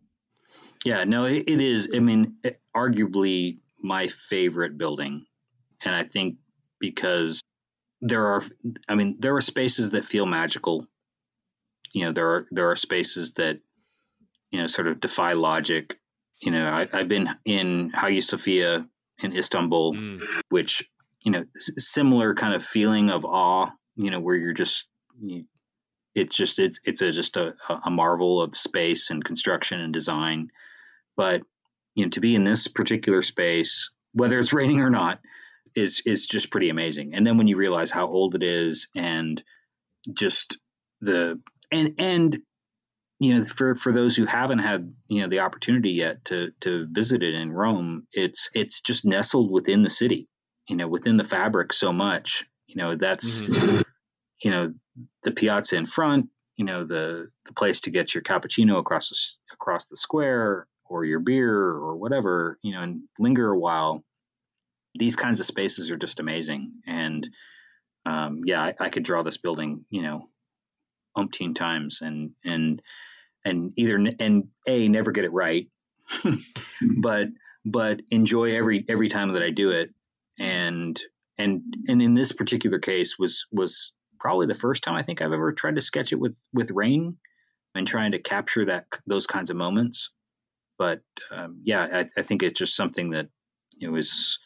Yeah, 0.84 1.04
no, 1.04 1.24
it, 1.24 1.44
it 1.48 1.60
is. 1.60 1.90
I 1.94 2.00
mean, 2.00 2.36
it- 2.42 2.60
arguably 2.76 3.58
my 3.82 4.08
favorite 4.08 4.76
building. 4.78 5.26
And 5.84 5.94
I 5.94 6.04
think 6.04 6.36
because 6.78 7.40
there 8.00 8.26
are, 8.26 8.42
I 8.88 8.94
mean, 8.94 9.16
there 9.20 9.34
are 9.36 9.40
spaces 9.42 9.90
that 9.90 10.04
feel 10.04 10.26
magical. 10.26 10.86
You 11.92 12.04
know, 12.06 12.12
there 12.12 12.28
are, 12.34 12.46
there 12.50 12.70
are 12.70 12.76
spaces 12.76 13.34
that, 13.34 13.60
you 14.50 14.60
know, 14.60 14.66
sort 14.66 14.88
of 14.88 15.00
defy 15.00 15.32
logic. 15.34 15.98
You 16.40 16.50
know, 16.52 16.64
I, 16.66 16.88
I've 16.92 17.08
been 17.08 17.28
in 17.44 17.90
Hagia 17.94 18.22
Sophia 18.22 18.86
in 19.22 19.36
Istanbul, 19.36 19.94
Mm, 19.94 20.20
which, 20.48 20.88
you 21.22 21.32
know, 21.32 21.44
similar 21.58 22.34
kind 22.34 22.54
of 22.54 22.64
feeling 22.64 23.10
of 23.10 23.24
awe, 23.24 23.70
you 23.96 24.10
know, 24.10 24.20
where 24.20 24.36
you're 24.36 24.54
just, 24.54 24.86
you, 25.20 25.44
it's 26.14 26.36
just, 26.36 26.58
it's, 26.58 26.80
it's 26.84 27.02
a, 27.02 27.12
just 27.12 27.36
a, 27.36 27.54
a 27.84 27.90
marvel 27.90 28.42
of 28.42 28.56
space 28.56 29.10
and 29.10 29.24
construction 29.24 29.80
and 29.80 29.92
design. 29.92 30.50
But 31.16 31.42
you 31.94 32.04
know 32.04 32.10
to 32.10 32.20
be 32.20 32.34
in 32.34 32.44
this 32.44 32.68
particular 32.68 33.20
space 33.20 33.90
whether 34.12 34.38
it's 34.38 34.52
raining 34.54 34.80
or 34.80 34.90
not 34.90 35.20
is 35.74 36.02
is 36.04 36.26
just 36.26 36.50
pretty 36.50 36.68
amazing. 36.68 37.14
And 37.14 37.26
then 37.26 37.38
when 37.38 37.48
you 37.48 37.56
realize 37.56 37.90
how 37.90 38.06
old 38.06 38.34
it 38.34 38.42
is 38.42 38.88
and 38.94 39.42
just 40.12 40.58
the 41.00 41.40
and 41.70 41.94
and 41.98 42.38
you 43.18 43.34
know 43.34 43.44
for 43.44 43.74
for 43.74 43.92
those 43.92 44.16
who 44.16 44.24
haven't 44.24 44.58
had 44.60 44.92
you 45.08 45.22
know 45.22 45.28
the 45.28 45.40
opportunity 45.40 45.90
yet 45.90 46.24
to 46.26 46.50
to 46.60 46.86
visit 46.90 47.22
it 47.22 47.34
in 47.34 47.52
Rome 47.52 48.06
it's 48.12 48.50
it's 48.54 48.80
just 48.80 49.04
nestled 49.04 49.50
within 49.50 49.82
the 49.82 49.90
city 49.90 50.28
you 50.70 50.76
know 50.76 50.86
within 50.88 51.16
the 51.16 51.24
fabric 51.24 51.72
so 51.72 51.92
much 51.92 52.44
you 52.68 52.76
know 52.76 52.96
that's 52.96 53.40
Mhm. 53.42 53.84
you 54.42 54.50
know 54.50 54.72
the 55.24 55.32
piazza 55.32 55.76
in 55.76 55.84
front 55.84 56.30
you 56.56 56.64
know 56.64 56.84
the 56.84 57.30
the 57.46 57.52
place 57.52 57.80
to 57.82 57.90
get 57.90 58.14
your 58.14 58.22
cappuccino 58.22 58.78
across 58.78 59.08
the, 59.10 59.54
across 59.54 59.86
the 59.86 59.96
square 59.96 60.68
or 60.84 61.04
your 61.04 61.18
beer 61.20 61.52
or 61.58 61.96
whatever 61.96 62.58
you 62.62 62.72
know 62.72 62.80
and 62.80 63.02
linger 63.18 63.50
a 63.50 63.58
while. 63.58 64.04
These 64.94 65.14
kinds 65.16 65.38
of 65.40 65.46
spaces 65.46 65.90
are 65.90 65.96
just 65.96 66.18
amazing. 66.20 66.72
And 66.86 67.28
um, 68.06 68.42
yeah 68.44 68.62
I, 68.62 68.74
I 68.78 68.88
could 68.90 69.02
draw 69.04 69.22
this 69.22 69.36
building 69.38 69.84
you 69.90 70.02
know 70.02 70.28
umpteen 71.16 71.54
times 71.54 72.00
and 72.00 72.32
and 72.44 72.80
and 73.44 73.72
either 73.76 73.96
and 73.96 74.48
a 74.66 74.88
never 74.88 75.10
get 75.12 75.24
it 75.24 75.32
right. 75.32 75.68
But 76.96 77.28
but 77.64 78.02
enjoy 78.10 78.56
every 78.56 78.84
every 78.88 79.08
time 79.08 79.32
that 79.34 79.42
I 79.42 79.50
do 79.50 79.70
it 79.70 79.90
and 80.40 81.00
and 81.38 81.62
and 81.86 82.02
in 82.02 82.14
this 82.14 82.32
particular 82.32 82.78
case 82.78 83.18
was 83.18 83.46
was 83.52 83.92
probably 84.18 84.46
the 84.46 84.54
first 84.54 84.82
time 84.82 84.94
I 84.94 85.02
think 85.02 85.22
I've 85.22 85.32
ever 85.32 85.52
tried 85.52 85.76
to 85.76 85.80
sketch 85.80 86.12
it 86.12 86.18
with 86.18 86.36
with 86.52 86.70
rain 86.70 87.18
and 87.74 87.86
trying 87.86 88.12
to 88.12 88.18
capture 88.18 88.66
that 88.66 88.86
those 89.06 89.26
kinds 89.26 89.50
of 89.50 89.56
moments. 89.56 90.10
But 90.78 91.02
um, 91.30 91.60
yeah, 91.62 91.86
I, 91.92 92.20
I 92.20 92.22
think 92.22 92.42
it's 92.42 92.58
just 92.58 92.74
something 92.74 93.10
that 93.10 93.28
it 93.80 93.88
was, 93.88 94.38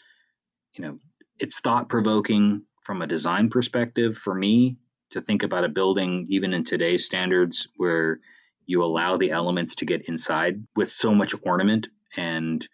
you 0.75 0.85
know, 0.85 0.99
it's 1.39 1.61
thought 1.61 1.89
provoking 1.89 2.65
from 2.83 3.01
a 3.01 3.07
design 3.07 3.49
perspective 3.49 4.17
for 4.17 4.35
me 4.35 4.77
to 5.11 5.21
think 5.21 5.45
about 5.45 5.65
a 5.65 5.69
building 5.69 6.27
even 6.29 6.53
in 6.53 6.65
today's 6.65 7.07
standards 7.07 7.69
where 7.77 8.19
you 8.67 8.83
allow 8.83 9.17
the 9.17 9.31
elements 9.31 9.77
to 9.77 9.85
get 9.85 10.09
inside 10.09 10.67
with 10.75 10.91
so 10.91 11.15
much 11.15 11.35
ornament 11.45 11.89
and 12.17 12.67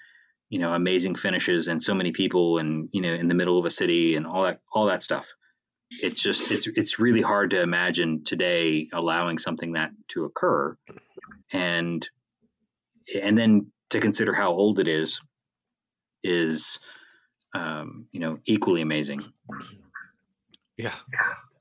you 0.50 0.58
know 0.58 0.74
amazing 0.74 1.14
finishes 1.14 1.68
and 1.68 1.80
so 1.80 1.94
many 1.94 2.12
people 2.12 2.58
and 2.58 2.90
you 2.92 3.00
know 3.00 3.14
in 3.14 3.28
the 3.28 3.34
middle 3.34 3.58
of 3.58 3.64
a 3.64 3.70
city 3.70 4.16
and 4.16 4.26
all 4.26 4.42
that 4.42 4.60
all 4.72 4.86
that 4.86 5.02
stuff. 5.02 5.32
It's 5.90 6.22
just 6.22 6.50
it's 6.50 6.66
it's 6.66 6.98
really 6.98 7.22
hard 7.22 7.50
to 7.50 7.62
imagine 7.62 8.22
today 8.24 8.88
allowing 8.92 9.38
something 9.38 9.72
that 9.72 9.90
to 10.08 10.24
occur. 10.24 10.76
And 11.52 12.06
and 13.20 13.38
then 13.38 13.72
to 13.90 14.00
consider 14.00 14.32
how 14.32 14.50
old 14.50 14.78
it 14.78 14.88
is 14.88 15.20
is 16.22 16.78
um, 17.54 18.06
you 18.12 18.20
know 18.20 18.38
equally 18.44 18.82
amazing. 18.82 19.24
Yeah, 20.76 20.94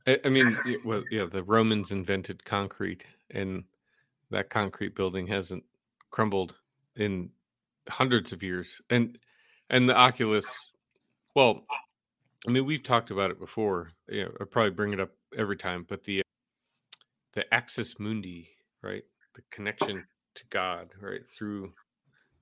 I, 0.07 0.19
I 0.25 0.29
mean, 0.29 0.57
well, 0.85 1.03
yeah, 1.11 1.25
the 1.25 1.43
Romans 1.43 1.91
invented 1.91 2.45
concrete, 2.45 3.03
and 3.31 3.63
that 4.31 4.49
concrete 4.49 4.95
building 4.95 5.27
hasn't 5.27 5.63
crumbled 6.11 6.55
in 6.95 7.31
hundreds 7.89 8.31
of 8.31 8.43
years. 8.43 8.81
And 8.89 9.17
and 9.69 9.87
the 9.87 9.95
Oculus, 9.95 10.71
well, 11.35 11.65
I 12.47 12.51
mean, 12.51 12.65
we've 12.65 12.83
talked 12.83 13.11
about 13.11 13.31
it 13.31 13.39
before. 13.39 13.91
You 14.07 14.25
know, 14.25 14.31
I 14.41 14.45
probably 14.45 14.71
bring 14.71 14.93
it 14.93 14.99
up 14.99 15.11
every 15.37 15.57
time, 15.57 15.85
but 15.87 16.03
the 16.03 16.21
the 17.33 17.53
axis 17.53 17.99
mundi, 17.99 18.49
right, 18.81 19.03
the 19.35 19.41
connection 19.51 20.05
to 20.35 20.43
God, 20.49 20.89
right, 21.01 21.27
through 21.27 21.71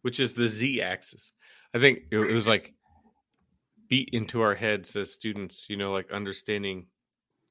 which 0.02 0.20
is 0.20 0.34
the 0.34 0.48
z-axis. 0.48 1.34
I 1.74 1.80
think 1.80 2.04
it, 2.12 2.18
it 2.18 2.34
was 2.34 2.48
like 2.48 2.74
beat 3.90 4.10
into 4.14 4.42
our 4.42 4.56
heads 4.56 4.96
as 4.96 5.14
students, 5.14 5.66
you 5.70 5.76
know, 5.76 5.92
like 5.92 6.12
understanding 6.12 6.86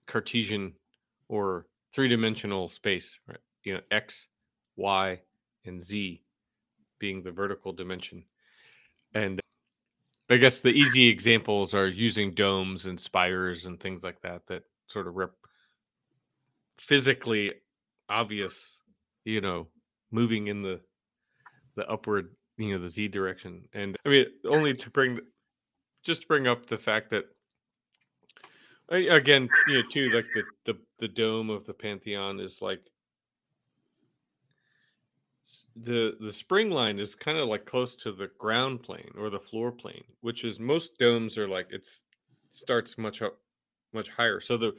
Cartesian 0.07 0.73
or 1.29 1.67
three 1.93 2.09
dimensional 2.09 2.69
space, 2.69 3.19
right? 3.29 3.39
You 3.65 3.75
know, 3.75 3.81
X, 3.91 4.29
Y, 4.77 5.21
and 5.65 5.83
Z 5.83 6.23
being 6.99 7.23
the 7.23 7.31
vertical 7.31 7.73
dimension. 7.73 8.25
And 9.15 9.41
I 10.29 10.37
guess 10.37 10.61
the 10.61 10.71
easy 10.71 11.09
examples 11.09 11.73
are 11.75 11.87
using 11.87 12.35
domes 12.35 12.87
and 12.87 12.99
spires 12.99 13.67
and 13.67 13.79
things 13.79 14.03
like 14.03 14.21
that 14.23 14.43
that 14.49 14.65
sort 14.89 15.07
of 15.07 15.15
rep 15.15 15.31
physically 16.79 17.53
obvious, 18.09 18.79
you 19.25 19.41
know, 19.41 19.69
moving 20.11 20.49
in 20.49 20.63
the 20.63 20.81
the 21.77 21.89
upward, 21.89 22.35
you 22.57 22.73
know, 22.73 22.83
the 22.83 22.91
Z 22.91 23.09
direction. 23.09 23.69
And 23.73 23.97
I 24.05 24.09
mean, 24.09 24.27
only 24.45 24.75
to 24.75 24.91
bring 24.91 25.21
just 26.03 26.23
to 26.23 26.29
bring 26.29 26.47
up 26.47 26.67
the 26.67 26.79
fact 26.79 27.11
that 27.11 27.25
again, 28.89 29.49
you 29.69 29.75
know, 29.75 29.89
too, 29.91 30.11
like 30.11 30.27
the 30.35 30.43
the 30.65 30.79
the 30.99 31.09
dome 31.09 31.51
of 31.51 31.67
the 31.67 31.75
Pantheon 31.75 32.41
is 32.41 32.61
like 32.61 32.81
the 35.77 36.17
the 36.21 36.33
spring 36.33 36.71
line 36.71 36.99
is 36.99 37.15
kind 37.15 37.39
of 37.39 37.49
like 37.49 37.67
close 37.67 37.95
to 37.97 38.13
the 38.13 38.31
ground 38.39 38.83
plane 38.83 39.11
or 39.17 39.31
the 39.31 39.39
floor 39.39 39.71
plane, 39.71 40.05
which 40.21 40.45
is 40.45 40.59
most 40.59 40.99
domes 40.99 41.39
are 41.39 41.49
like 41.49 41.69
it's 41.71 42.03
starts 42.53 42.99
much 42.99 43.23
up 43.23 43.39
much 43.93 44.09
higher. 44.11 44.41
So 44.41 44.57
the 44.57 44.75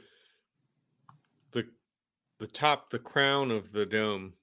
the 1.52 1.64
the 2.38 2.46
top, 2.46 2.90
the 2.90 2.98
crown 2.98 3.50
of 3.50 3.72
the 3.72 3.86
dome 3.86 4.34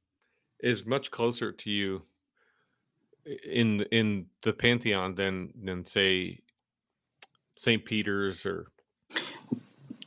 is 0.59 0.85
much 0.85 1.11
closer 1.11 1.51
to 1.51 1.69
you 1.69 2.01
in 3.45 3.81
in 3.91 4.25
the 4.41 4.53
Pantheon 4.53 5.15
than 5.15 5.53
than 5.63 5.85
say 5.85 6.39
St. 7.57 7.83
Peter's 7.83 8.45
or 8.45 8.67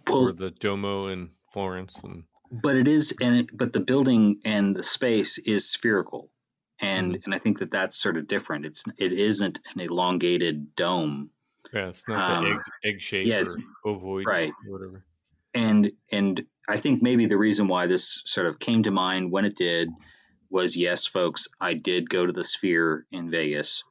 well, 0.07 0.19
or 0.19 0.33
the 0.33 0.51
Duomo 0.51 1.09
in 1.09 1.31
Florence, 1.53 2.03
and 2.03 2.25
but 2.51 2.77
it 2.77 2.89
is, 2.89 3.15
and 3.21 3.37
it, 3.37 3.57
but 3.57 3.73
the 3.73 3.81
building 3.81 4.41
and 4.45 4.75
the 4.75 4.83
space 4.83 5.39
is 5.39 5.69
spherical, 5.69 6.31
and 6.81 7.15
mm-hmm. 7.15 7.23
and 7.25 7.35
I 7.35 7.39
think 7.39 7.59
that 7.59 7.71
that's 7.71 7.97
sort 7.97 8.17
of 8.17 8.27
different. 8.27 8.67
It's 8.67 8.85
it 8.97 9.13
isn't 9.13 9.61
an 9.75 9.81
elongated 9.81 10.75
dome. 10.75 11.31
Yeah, 11.73 11.89
it's 11.89 12.07
not 12.09 12.39
um, 12.39 12.45
the 12.45 12.51
egg 12.51 12.61
egg 12.85 13.01
shape 13.01 13.27
yeah, 13.27 13.43
or 13.85 13.95
ovoid, 13.95 14.27
right? 14.27 14.53
whatever. 14.67 15.05
And 15.55 15.93
and 16.11 16.45
I 16.69 16.77
think 16.77 17.03
maybe 17.03 17.27
the 17.27 17.39
reason 17.39 17.69
why 17.69 17.87
this 17.87 18.23
sort 18.25 18.47
of 18.47 18.59
came 18.59 18.83
to 18.85 18.91
mind 18.91 19.31
when 19.33 19.45
it 19.45 19.57
did 19.57 19.89
was 20.51 20.77
yes, 20.77 21.07
folks, 21.07 21.49
I 21.61 21.75
did 21.75 22.09
go 22.09 22.25
to 22.25 22.33
the 22.33 22.45
Sphere 22.45 23.07
in 23.11 23.31
Vegas, 23.31 23.85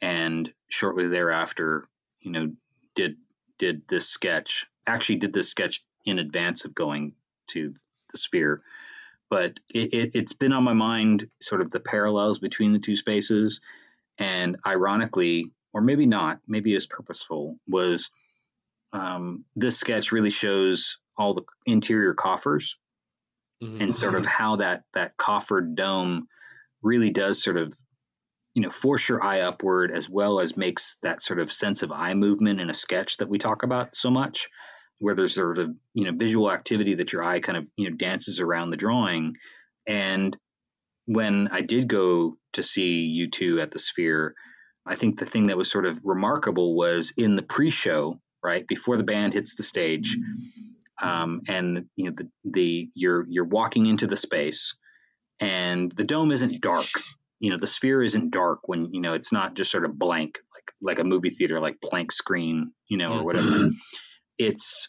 and 0.00 0.52
shortly 0.68 1.08
thereafter, 1.08 1.88
you 2.20 2.32
know, 2.32 2.52
did 2.94 3.16
did 3.58 3.82
this 3.88 4.08
sketch. 4.08 4.66
Actually, 4.86 5.16
did 5.16 5.32
this 5.32 5.50
sketch 5.50 5.84
in 6.04 6.18
advance 6.18 6.64
of 6.64 6.74
going 6.74 7.12
to 7.48 7.74
the 8.12 8.18
Sphere, 8.18 8.62
but 9.30 9.58
it, 9.68 9.94
it, 9.94 10.10
it's 10.14 10.32
been 10.32 10.52
on 10.52 10.64
my 10.64 10.72
mind, 10.72 11.28
sort 11.40 11.60
of 11.60 11.70
the 11.70 11.80
parallels 11.80 12.38
between 12.38 12.72
the 12.72 12.78
two 12.78 12.96
spaces, 12.96 13.60
and 14.18 14.56
ironically, 14.66 15.52
or 15.72 15.80
maybe 15.80 16.06
not, 16.06 16.40
maybe 16.46 16.74
it's 16.74 16.86
purposeful, 16.86 17.58
was 17.68 18.10
um, 18.92 19.44
this 19.54 19.78
sketch 19.78 20.12
really 20.12 20.30
shows 20.30 20.98
all 21.18 21.34
the 21.34 21.42
interior 21.66 22.14
coffers 22.14 22.76
mm-hmm. 23.62 23.82
and 23.82 23.94
sort 23.94 24.14
of 24.14 24.22
mm-hmm. 24.22 24.30
how 24.30 24.56
that 24.56 24.84
that 24.94 25.16
coffered 25.16 25.74
dome 25.74 26.28
really 26.82 27.10
does 27.10 27.42
sort 27.42 27.56
of 27.56 27.74
you 28.54 28.62
know 28.62 28.70
force 28.70 29.08
your 29.08 29.22
eye 29.22 29.40
upward 29.40 29.90
as 29.90 30.08
well 30.08 30.40
as 30.40 30.56
makes 30.56 30.98
that 31.02 31.22
sort 31.22 31.38
of 31.40 31.52
sense 31.52 31.82
of 31.82 31.92
eye 31.92 32.14
movement 32.14 32.60
in 32.60 32.70
a 32.70 32.74
sketch 32.74 33.18
that 33.18 33.28
we 33.28 33.38
talk 33.38 33.62
about 33.62 33.96
so 33.96 34.10
much 34.10 34.48
where 34.98 35.14
there's 35.14 35.34
sort 35.34 35.58
of 35.58 35.74
you 35.94 36.04
know 36.04 36.12
visual 36.16 36.50
activity 36.50 36.94
that 36.94 37.12
your 37.12 37.22
eye 37.22 37.40
kind 37.40 37.58
of 37.58 37.68
you 37.76 37.90
know 37.90 37.96
dances 37.96 38.40
around 38.40 38.70
the 38.70 38.76
drawing. 38.76 39.36
And 39.86 40.36
when 41.08 41.48
i 41.52 41.60
did 41.60 41.86
go 41.86 42.36
to 42.52 42.64
see 42.64 43.28
U2 43.32 43.62
at 43.62 43.70
the 43.70 43.78
sphere 43.78 44.34
i 44.84 44.96
think 44.96 45.18
the 45.18 45.24
thing 45.24 45.46
that 45.46 45.56
was 45.56 45.70
sort 45.70 45.86
of 45.86 46.04
remarkable 46.04 46.74
was 46.74 47.12
in 47.16 47.36
the 47.36 47.42
pre-show 47.42 48.20
right 48.42 48.66
before 48.66 48.96
the 48.96 49.04
band 49.04 49.32
hits 49.32 49.54
the 49.54 49.62
stage 49.62 50.16
um, 51.00 51.42
and 51.48 51.86
you 51.96 52.06
know 52.06 52.12
the, 52.16 52.30
the 52.44 52.90
you're 52.94 53.26
you're 53.28 53.44
walking 53.44 53.86
into 53.86 54.06
the 54.06 54.16
space 54.16 54.74
and 55.40 55.92
the 55.92 56.04
dome 56.04 56.32
isn't 56.32 56.60
dark. 56.60 56.88
You 57.38 57.50
know 57.50 57.58
the 57.58 57.66
sphere 57.66 58.02
isn't 58.02 58.30
dark 58.30 58.60
when 58.66 58.94
you 58.94 59.00
know 59.00 59.12
it's 59.12 59.32
not 59.32 59.54
just 59.54 59.70
sort 59.70 59.84
of 59.84 59.98
blank 59.98 60.38
like 60.54 60.72
like 60.80 60.98
a 60.98 61.04
movie 61.04 61.28
theater 61.28 61.60
like 61.60 61.76
blank 61.82 62.10
screen 62.10 62.72
you 62.88 62.96
know 62.96 63.20
or 63.20 63.34
mm-hmm. 63.34 63.68
Whatever 64.38 64.54
it's 64.54 64.88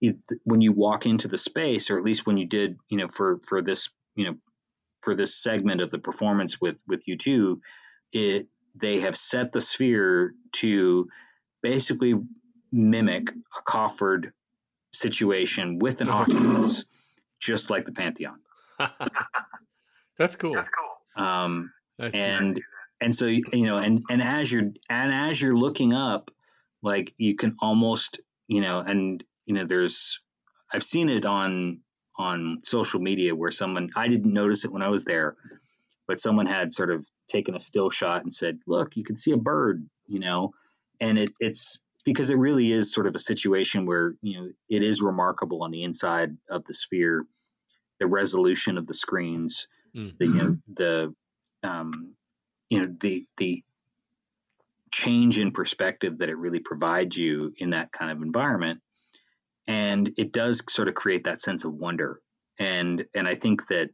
it, 0.00 0.16
when 0.44 0.60
you 0.60 0.72
walk 0.72 1.06
into 1.06 1.28
the 1.28 1.38
space 1.38 1.90
or 1.90 1.98
at 1.98 2.04
least 2.04 2.26
when 2.26 2.36
you 2.36 2.46
did 2.46 2.78
you 2.88 2.98
know 2.98 3.08
for 3.08 3.38
for 3.46 3.62
this 3.62 3.90
you 4.16 4.26
know 4.26 4.36
for 5.02 5.14
this 5.14 5.36
segment 5.36 5.80
of 5.80 5.90
the 5.90 5.98
performance 5.98 6.60
with 6.60 6.82
with 6.86 7.04
U2, 7.06 7.58
it 8.12 8.48
they 8.74 9.00
have 9.00 9.16
set 9.16 9.52
the 9.52 9.60
sphere 9.60 10.34
to 10.52 11.08
basically 11.62 12.14
mimic 12.72 13.30
a 13.30 13.62
coffered 13.62 14.32
situation 14.92 15.78
with 15.78 16.00
an 16.00 16.08
Oculus, 16.10 16.84
just 17.38 17.70
like 17.70 17.86
the 17.86 17.92
Pantheon. 17.92 18.38
That's 20.18 20.36
cool. 20.36 20.54
That's 20.54 20.68
cool. 20.68 21.24
Um, 21.24 21.72
and 21.98 22.60
and 23.00 23.14
so 23.14 23.26
you 23.26 23.42
know, 23.52 23.76
and 23.78 24.02
and 24.10 24.22
as 24.22 24.50
you're 24.50 24.72
and 24.90 25.14
as 25.14 25.40
you're 25.40 25.56
looking 25.56 25.92
up, 25.92 26.30
like 26.82 27.14
you 27.16 27.36
can 27.36 27.56
almost 27.60 28.20
you 28.48 28.60
know, 28.60 28.80
and 28.80 29.22
you 29.46 29.54
know, 29.54 29.66
there's 29.66 30.20
I've 30.72 30.84
seen 30.84 31.08
it 31.08 31.24
on 31.24 31.80
on 32.16 32.58
social 32.62 33.00
media 33.00 33.34
where 33.34 33.50
someone 33.50 33.90
I 33.96 34.08
didn't 34.08 34.32
notice 34.32 34.64
it 34.64 34.72
when 34.72 34.82
I 34.82 34.88
was 34.88 35.04
there, 35.04 35.36
but 36.06 36.20
someone 36.20 36.46
had 36.46 36.72
sort 36.72 36.90
of 36.90 37.04
taken 37.28 37.54
a 37.54 37.60
still 37.60 37.90
shot 37.90 38.22
and 38.22 38.34
said, 38.34 38.58
"Look, 38.66 38.96
you 38.96 39.04
can 39.04 39.16
see 39.16 39.32
a 39.32 39.36
bird," 39.36 39.86
you 40.06 40.20
know, 40.20 40.52
and 41.00 41.18
it, 41.18 41.30
it's 41.40 41.78
because 42.04 42.30
it 42.30 42.38
really 42.38 42.70
is 42.70 42.92
sort 42.92 43.06
of 43.06 43.14
a 43.14 43.20
situation 43.20 43.86
where 43.86 44.14
you 44.20 44.40
know 44.40 44.50
it 44.68 44.82
is 44.82 45.02
remarkable 45.02 45.62
on 45.62 45.70
the 45.70 45.82
inside 45.82 46.36
of 46.48 46.64
the 46.64 46.74
sphere, 46.74 47.24
the 47.98 48.06
resolution 48.06 48.78
of 48.78 48.86
the 48.86 48.94
screens, 48.94 49.68
mm-hmm. 49.96 50.16
the 50.18 50.26
you 50.26 50.34
know 50.34 50.56
the 50.72 51.14
um, 51.68 52.14
you 52.68 52.80
know 52.80 52.94
the 53.00 53.26
the 53.38 53.64
change 54.94 55.38
in 55.38 55.50
perspective 55.50 56.18
that 56.18 56.28
it 56.28 56.36
really 56.36 56.60
provides 56.60 57.16
you 57.16 57.52
in 57.56 57.70
that 57.70 57.90
kind 57.90 58.10
of 58.10 58.22
environment, 58.22 58.80
and 59.66 60.12
it 60.16 60.32
does 60.32 60.62
sort 60.68 60.88
of 60.88 60.94
create 60.94 61.24
that 61.24 61.40
sense 61.40 61.64
of 61.64 61.74
wonder, 61.74 62.20
and 62.58 63.04
and 63.14 63.26
I 63.26 63.34
think 63.34 63.66
that 63.68 63.90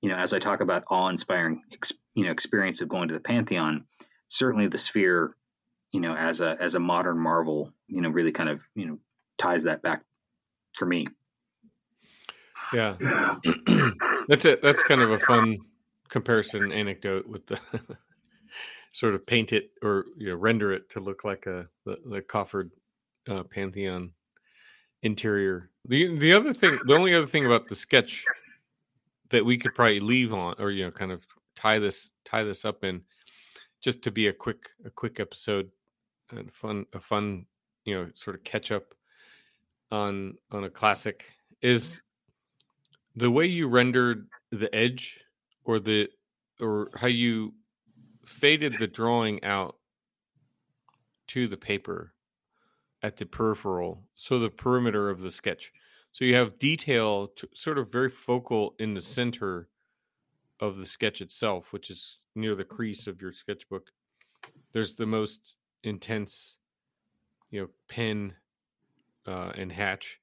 you 0.00 0.08
know 0.08 0.16
as 0.16 0.32
I 0.32 0.38
talk 0.38 0.60
about 0.60 0.84
awe-inspiring 0.90 1.62
you 2.14 2.24
know 2.24 2.30
experience 2.30 2.80
of 2.80 2.88
going 2.88 3.08
to 3.08 3.14
the 3.14 3.20
Pantheon, 3.20 3.86
certainly 4.28 4.68
the 4.68 4.78
sphere 4.78 5.34
you 5.92 6.00
know, 6.00 6.14
as 6.14 6.40
a 6.40 6.56
as 6.58 6.74
a 6.74 6.80
modern 6.80 7.18
Marvel, 7.18 7.70
you 7.86 8.00
know, 8.00 8.08
really 8.08 8.32
kind 8.32 8.48
of 8.48 8.62
you 8.74 8.86
know 8.86 8.98
ties 9.38 9.64
that 9.64 9.82
back 9.82 10.02
for 10.76 10.86
me. 10.86 11.06
Yeah, 12.72 12.96
that's 14.28 14.46
it. 14.46 14.62
That's 14.62 14.82
kind 14.82 15.02
of 15.02 15.10
a 15.10 15.18
fun 15.18 15.58
comparison 16.08 16.72
anecdote 16.72 17.28
with 17.28 17.46
the 17.46 17.60
sort 18.92 19.14
of 19.14 19.26
paint 19.26 19.52
it 19.52 19.70
or 19.82 20.04
you 20.16 20.28
know 20.28 20.36
render 20.36 20.72
it 20.72 20.88
to 20.90 21.00
look 21.00 21.24
like 21.24 21.46
a 21.46 21.66
the, 21.84 21.98
the 22.06 22.20
coffered 22.20 22.70
uh, 23.28 23.42
pantheon 23.44 24.12
interior. 25.02 25.70
The 25.86 26.16
the 26.18 26.32
other 26.32 26.54
thing, 26.54 26.78
the 26.86 26.94
only 26.94 27.14
other 27.14 27.26
thing 27.26 27.46
about 27.46 27.68
the 27.68 27.76
sketch 27.76 28.24
that 29.30 29.44
we 29.44 29.58
could 29.58 29.74
probably 29.74 30.00
leave 30.00 30.32
on, 30.32 30.54
or 30.58 30.70
you 30.70 30.84
know, 30.84 30.90
kind 30.90 31.10
of 31.10 31.22
tie 31.56 31.78
this 31.78 32.10
tie 32.24 32.44
this 32.44 32.64
up 32.64 32.84
in, 32.84 33.02
just 33.80 34.02
to 34.02 34.10
be 34.10 34.28
a 34.28 34.32
quick 34.32 34.68
a 34.84 34.90
quick 34.90 35.20
episode 35.20 35.70
and 36.30 36.52
fun 36.52 36.86
a 36.92 37.00
fun 37.00 37.46
you 37.84 37.94
know 37.94 38.08
sort 38.14 38.36
of 38.36 38.44
catch 38.44 38.70
up 38.70 38.94
on 39.90 40.34
on 40.50 40.64
a 40.64 40.70
classic 40.70 41.24
is 41.60 42.02
the 43.16 43.30
way 43.30 43.44
you 43.44 43.68
rendered 43.68 44.26
the 44.50 44.74
edge 44.74 45.18
or 45.64 45.78
the 45.78 46.08
or 46.60 46.90
how 46.94 47.06
you 47.06 47.52
faded 48.24 48.78
the 48.78 48.86
drawing 48.86 49.42
out 49.44 49.76
to 51.28 51.48
the 51.48 51.56
paper 51.56 52.12
at 53.02 53.16
the 53.16 53.26
peripheral 53.26 54.02
so 54.14 54.38
the 54.38 54.50
perimeter 54.50 55.10
of 55.10 55.20
the 55.20 55.30
sketch. 55.30 55.72
So 56.12 56.24
you 56.24 56.34
have 56.34 56.58
detail 56.58 57.28
to, 57.36 57.48
sort 57.54 57.78
of 57.78 57.90
very 57.90 58.10
focal 58.10 58.74
in 58.78 58.94
the 58.94 59.02
center 59.02 59.68
of 60.60 60.76
the 60.76 60.86
sketch 60.86 61.20
itself 61.20 61.72
which 61.72 61.90
is 61.90 62.20
near 62.34 62.54
the 62.54 62.64
crease 62.64 63.06
of 63.06 63.20
your 63.20 63.32
sketchbook. 63.32 63.88
There's 64.72 64.94
the 64.94 65.06
most 65.06 65.56
intense, 65.84 66.56
you 67.50 67.62
know, 67.62 67.68
pen 67.88 68.34
uh, 69.26 69.52
and 69.56 69.72
hatch. 69.72 70.20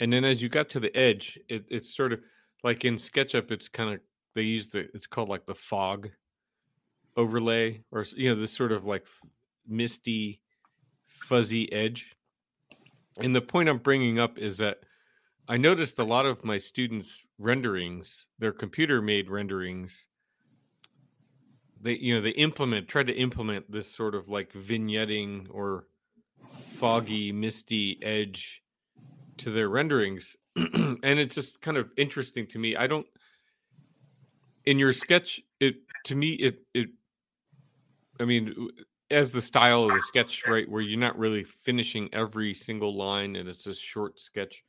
And 0.00 0.12
then 0.12 0.24
as 0.24 0.40
you 0.42 0.48
got 0.48 0.68
to 0.70 0.80
the 0.80 0.94
edge, 0.96 1.38
it, 1.48 1.64
it's 1.68 1.94
sort 1.94 2.12
of 2.12 2.20
like 2.62 2.84
in 2.84 2.96
SketchUp, 2.96 3.50
it's 3.50 3.68
kind 3.68 3.94
of 3.94 4.00
they 4.34 4.42
use 4.42 4.68
the 4.68 4.88
it's 4.94 5.06
called 5.06 5.28
like 5.28 5.46
the 5.46 5.54
fog 5.54 6.10
overlay 7.20 7.82
or 7.92 8.04
you 8.16 8.28
know 8.30 8.40
this 8.40 8.52
sort 8.52 8.72
of 8.72 8.84
like 8.84 9.06
misty 9.66 10.40
fuzzy 11.04 11.70
edge. 11.72 12.16
And 13.18 13.34
the 13.34 13.40
point 13.40 13.68
i'm 13.68 13.78
bringing 13.78 14.18
up 14.18 14.38
is 14.38 14.56
that 14.58 14.78
i 15.48 15.56
noticed 15.56 15.98
a 15.98 16.04
lot 16.04 16.26
of 16.26 16.44
my 16.44 16.58
students 16.58 17.22
renderings 17.38 18.26
their 18.38 18.52
computer 18.52 19.02
made 19.02 19.28
renderings 19.28 20.08
they 21.80 21.96
you 21.96 22.14
know 22.14 22.20
they 22.20 22.30
implement 22.30 22.88
try 22.88 23.02
to 23.02 23.12
implement 23.12 23.70
this 23.70 23.90
sort 23.90 24.14
of 24.14 24.28
like 24.28 24.52
vignetting 24.52 25.46
or 25.50 25.86
foggy 26.80 27.32
misty 27.32 27.98
edge 28.02 28.62
to 29.38 29.50
their 29.50 29.68
renderings. 29.68 30.36
And 31.02 31.18
it's 31.18 31.34
just 31.34 31.62
kind 31.62 31.78
of 31.78 31.90
interesting 31.96 32.46
to 32.48 32.58
me. 32.58 32.76
I 32.76 32.86
don't 32.86 33.06
in 34.66 34.78
your 34.78 34.92
sketch 34.92 35.40
it 35.60 35.76
to 36.04 36.14
me 36.14 36.32
it 36.32 36.62
it 36.74 36.88
i 38.20 38.24
mean 38.24 38.68
as 39.10 39.32
the 39.32 39.40
style 39.40 39.84
of 39.84 39.92
the 39.92 40.00
sketch 40.02 40.44
right 40.48 40.68
where 40.68 40.82
you're 40.82 40.98
not 40.98 41.18
really 41.18 41.44
finishing 41.44 42.08
every 42.12 42.54
single 42.54 42.96
line 42.96 43.36
and 43.36 43.48
it's 43.48 43.66
a 43.66 43.74
short 43.74 44.20
sketch 44.20 44.62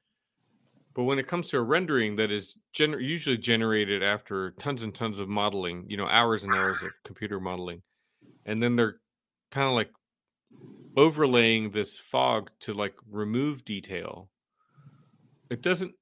but 0.94 1.04
when 1.04 1.20
it 1.20 1.28
comes 1.28 1.48
to 1.50 1.58
a 1.58 1.62
rendering 1.62 2.18
that 2.18 2.32
is 2.32 2.56
gener- 2.76 3.02
usually 3.02 3.38
generated 3.38 4.04
after 4.04 4.52
tons 4.52 4.84
and 4.84 4.94
tons 4.94 5.20
of 5.20 5.30
modeling, 5.30 5.86
you 5.88 5.96
know, 5.96 6.08
hours 6.08 6.44
and 6.44 6.54
hours 6.54 6.82
of 6.84 6.92
computer 7.06 7.40
modeling, 7.40 7.82
and 8.46 8.62
then 8.62 8.76
they're 8.76 9.00
kind 9.52 9.68
of 9.68 9.74
like 9.74 9.90
overlaying 10.98 11.72
this 11.72 11.98
fog 11.98 12.50
to 12.62 12.74
like 12.74 12.96
remove 13.10 13.64
detail. 13.64 14.30
It 15.50 15.62
doesn't. 15.62 15.94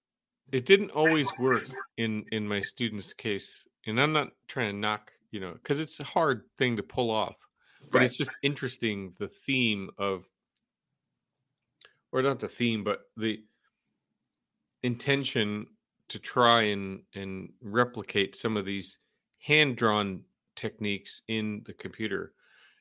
It 0.51 0.65
didn't 0.65 0.91
always 0.91 1.31
work 1.37 1.65
in 1.97 2.25
in 2.31 2.47
my 2.47 2.61
students' 2.61 3.13
case, 3.13 3.67
and 3.85 4.01
I'm 4.01 4.13
not 4.13 4.29
trying 4.47 4.73
to 4.73 4.77
knock, 4.77 5.11
you 5.31 5.39
know, 5.39 5.53
because 5.53 5.79
it's 5.79 5.99
a 5.99 6.03
hard 6.03 6.43
thing 6.57 6.77
to 6.77 6.83
pull 6.83 7.11
off. 7.11 7.35
But 7.91 7.99
right. 7.99 8.05
it's 8.05 8.17
just 8.17 8.31
interesting 8.43 9.13
the 9.19 9.29
theme 9.29 9.89
of, 9.97 10.25
or 12.11 12.21
not 12.21 12.39
the 12.39 12.49
theme, 12.49 12.83
but 12.83 13.01
the 13.15 13.39
intention 14.83 15.67
to 16.09 16.19
try 16.19 16.61
and 16.63 17.01
and 17.13 17.49
replicate 17.61 18.35
some 18.35 18.57
of 18.57 18.65
these 18.65 18.97
hand 19.39 19.77
drawn 19.77 20.21
techniques 20.55 21.21
in 21.27 21.61
the 21.65 21.73
computer 21.73 22.33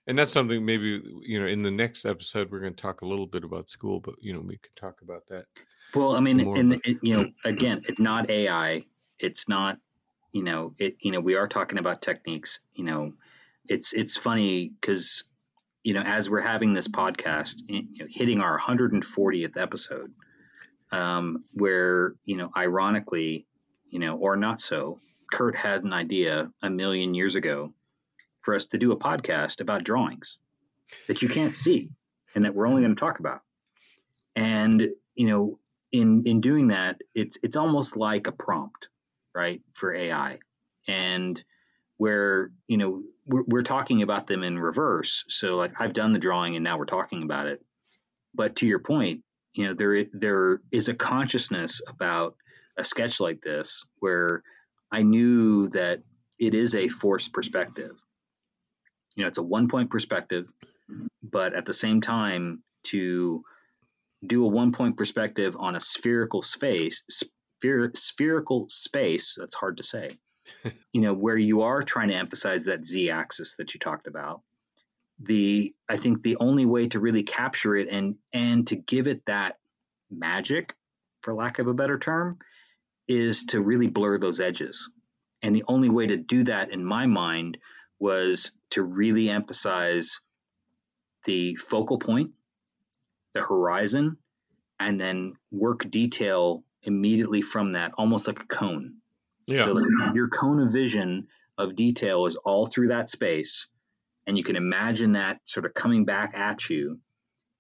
and 0.07 0.19
that's 0.19 0.33
something 0.33 0.65
maybe 0.65 1.03
you 1.23 1.41
know 1.41 1.47
in 1.47 1.63
the 1.63 1.71
next 1.71 2.05
episode 2.05 2.51
we're 2.51 2.61
going 2.61 2.75
to 2.75 2.83
talk 2.83 3.03
a 3.03 3.07
little 3.07 3.27
bit 3.27 3.45
about 3.45 3.69
school 3.69 4.01
but 4.01 4.15
you 4.21 4.33
know 4.33 4.41
we 4.41 4.57
could 4.57 4.75
talk 4.75 5.01
about 5.03 5.23
that 5.29 5.45
well 5.95 6.17
i 6.17 6.21
mean 6.21 6.41
and 6.57 6.81
it, 6.85 6.99
you 7.03 7.17
know 7.17 7.31
again 7.45 7.83
it's 7.87 8.01
not 8.01 8.29
ai 8.31 8.85
it's 9.19 9.49
not 9.49 9.79
you 10.33 10.43
know 10.43 10.75
it 10.79 10.97
you 11.01 11.13
know 11.13 11.21
we 11.21 11.37
are 11.37 11.49
talking 11.49 11.79
about 11.79 12.03
techniques 12.03 12.61
you 12.75 12.85
know 12.85 13.13
it's 13.69 13.93
it's 13.93 14.17
funny 14.17 14.69
because 14.81 15.25
you 15.83 15.95
know 15.95 16.03
as 16.03 16.29
we're 16.29 16.41
having 16.41 16.73
this 16.73 16.89
podcast 16.89 17.57
you 17.69 17.99
know, 17.99 18.07
hitting 18.09 18.41
our 18.41 18.59
140th 18.59 19.57
episode 19.57 20.13
um, 20.93 21.45
where 21.53 22.15
you 22.25 22.37
know 22.37 22.51
ironically 22.57 23.47
you 23.89 23.99
know 23.99 24.17
or 24.17 24.37
not 24.37 24.61
so 24.61 25.01
kurt 25.33 25.57
had 25.57 25.85
an 25.85 25.93
idea 25.93 26.51
a 26.63 26.71
million 26.71 27.15
years 27.15 27.35
ago 27.35 27.73
for 28.41 28.55
us 28.55 28.67
to 28.69 28.79
do 28.79 28.93
a 28.93 28.97
podcast 28.97 29.61
about 29.61 29.85
drawings 29.85 30.39
that 31.07 31.23
you 31.23 31.29
can't 31.29 31.55
see 31.55 31.91
and 32.35 32.45
that 32.45 32.55
we're 32.55 32.67
only 32.67 32.83
going 32.83 32.95
to 32.95 33.01
talk 33.01 33.19
about. 33.19 33.41
And 34.37 34.89
you 35.15 35.27
know 35.27 35.59
in 35.91 36.23
in 36.25 36.41
doing 36.41 36.69
that 36.69 37.01
it's 37.15 37.39
it's 37.43 37.57
almost 37.57 37.97
like 37.97 38.27
a 38.27 38.33
prompt 38.33 38.89
right 39.39 39.63
for 39.75 39.95
ai 39.95 40.39
and 40.89 41.45
where 41.99 42.51
you 42.67 42.77
know 42.77 43.03
we're, 43.27 43.45
we're 43.47 43.63
talking 43.63 44.03
about 44.03 44.27
them 44.27 44.43
in 44.43 44.59
reverse. 44.59 45.25
So 45.29 45.57
like 45.57 45.81
i've 45.81 45.93
done 45.93 46.13
the 46.13 46.19
drawing 46.19 46.57
and 46.57 46.65
now 46.65 46.79
we're 46.79 46.87
talking 46.87 47.23
about 47.23 47.47
it. 47.47 47.63
But 48.35 48.57
to 48.57 48.67
your 48.67 48.81
point 48.81 49.23
you 49.55 49.67
know 49.67 49.75
there 49.75 50.07
there 50.13 50.61
is 50.73 50.89
a 50.89 50.95
consciousness 50.95 51.81
about 51.87 52.37
a 52.77 52.85
sketch 52.85 53.21
like 53.21 53.41
this 53.41 53.85
where 53.99 54.43
i 54.91 55.03
knew 55.03 55.69
that 55.71 56.03
it 56.39 56.55
is 56.55 56.75
a 56.75 56.89
forced 56.89 57.33
perspective. 57.33 57.97
You 59.15 59.25
know 59.25 59.29
it's 59.29 59.39
a 59.39 59.43
one 59.43 59.69
point 59.69 59.91
perspective 59.91 60.51
but 61.23 61.55
at 61.55 61.67
the 61.67 61.75
same 61.75 62.01
time 62.01 62.63
to 62.85 63.43
do 64.27 64.45
a 64.45 64.49
one 64.49 64.73
point 64.73 64.97
perspective 64.97 65.57
on 65.59 65.77
a 65.77 65.81
spherical 65.81 66.43
space 66.43 67.03
spher- 67.63 67.97
spherical 67.97 68.67
space 68.69 69.37
that's 69.39 69.55
hard 69.55 69.77
to 69.79 69.83
say 69.83 70.19
you 70.93 71.01
know 71.01 71.15
where 71.15 71.37
you 71.37 71.63
are 71.63 71.83
trying 71.83 72.09
to 72.09 72.15
emphasize 72.15 72.65
that 72.65 72.85
z 72.85 73.11
axis 73.11 73.57
that 73.57 73.75
you 73.75 73.81
talked 73.81 74.07
about. 74.07 74.43
The 75.21 75.75
i 75.89 75.97
think 75.97 76.23
the 76.23 76.37
only 76.39 76.65
way 76.65 76.89
to 76.89 77.01
really 77.01 77.25
capture 77.25 77.75
it 77.75 77.89
and 77.89 78.17
and 78.33 78.67
to 78.69 78.77
give 78.77 79.09
it 79.09 79.27
that 79.27 79.59
magic 80.11 80.75
for 81.23 81.35
lack 81.35 81.59
of 81.59 81.67
a 81.67 81.75
better 81.75 81.99
term 81.99 82.39
is 83.09 83.45
to 83.45 83.61
really 83.61 83.89
blur 83.89 84.19
those 84.19 84.41
edges. 84.41 84.89
And 85.43 85.55
the 85.55 85.65
only 85.67 85.89
way 85.89 86.07
to 86.07 86.17
do 86.17 86.45
that 86.45 86.71
in 86.71 86.85
my 86.85 87.07
mind 87.07 87.59
was 87.99 88.53
to 88.71 88.83
really 88.83 89.29
emphasize 89.29 90.21
the 91.25 91.57
focal 91.57 91.99
point, 91.99 92.33
the 93.35 93.41
horizon, 93.41 94.19
and 94.79 95.01
then 95.01 95.35
work 95.51 95.91
detail 95.91 96.65
immediately 96.83 97.43
from 97.43 97.73
that, 97.73 97.93
almost 97.99 98.27
like 98.27 98.41
a 98.41 98.47
cone. 98.47 98.97
Yeah. 99.47 99.65
So 99.65 99.71
like 99.71 100.15
your 100.15 100.29
cone 100.29 100.61
of 100.61 100.73
vision 100.73 101.29
of 101.57 101.75
detail 101.75 102.27
is 102.27 102.37
all 102.37 102.67
through 102.67 102.89
that 102.89 103.11
space, 103.11 103.67
and 104.27 104.37
you 104.37 104.45
can 104.45 104.57
imagine 104.57 105.13
that 105.13 105.41
sort 105.45 105.67
of 105.67 105.75
coming 105.75 106.05
back 106.05 106.35
at 106.35 106.69
you, 106.69 107.01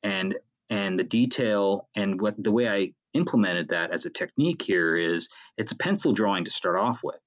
and 0.02 0.37
and 0.70 0.98
the 0.98 1.04
detail 1.04 1.88
and 1.94 2.20
what 2.20 2.35
the 2.42 2.52
way 2.52 2.68
I 2.68 2.92
implemented 3.14 3.68
that 3.68 3.90
as 3.90 4.04
a 4.04 4.11
technique 4.11 4.62
here 4.62 4.94
is 4.94 5.28
it's 5.57 5.72
a 5.72 5.76
pencil 5.76 6.12
drawing 6.12 6.44
to 6.44 6.50
start 6.50 6.78
off 6.78 7.00
with, 7.02 7.22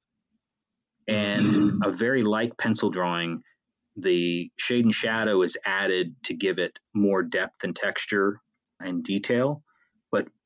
and 1.08 1.46
mm-hmm. 1.46 1.84
a 1.84 1.90
very 1.90 2.22
light 2.22 2.58
pencil 2.58 2.90
drawing 2.90 3.44
the 3.98 4.50
shade 4.58 4.86
and 4.86 4.94
shadow 4.94 5.42
is 5.42 5.58
added 5.66 6.16
to 6.24 6.34
give 6.34 6.60
it 6.60 6.78
more 6.94 7.24
depth 7.24 7.64
and 7.64 7.76
texture 7.76 8.40
and 8.80 9.04
detail, 9.04 9.64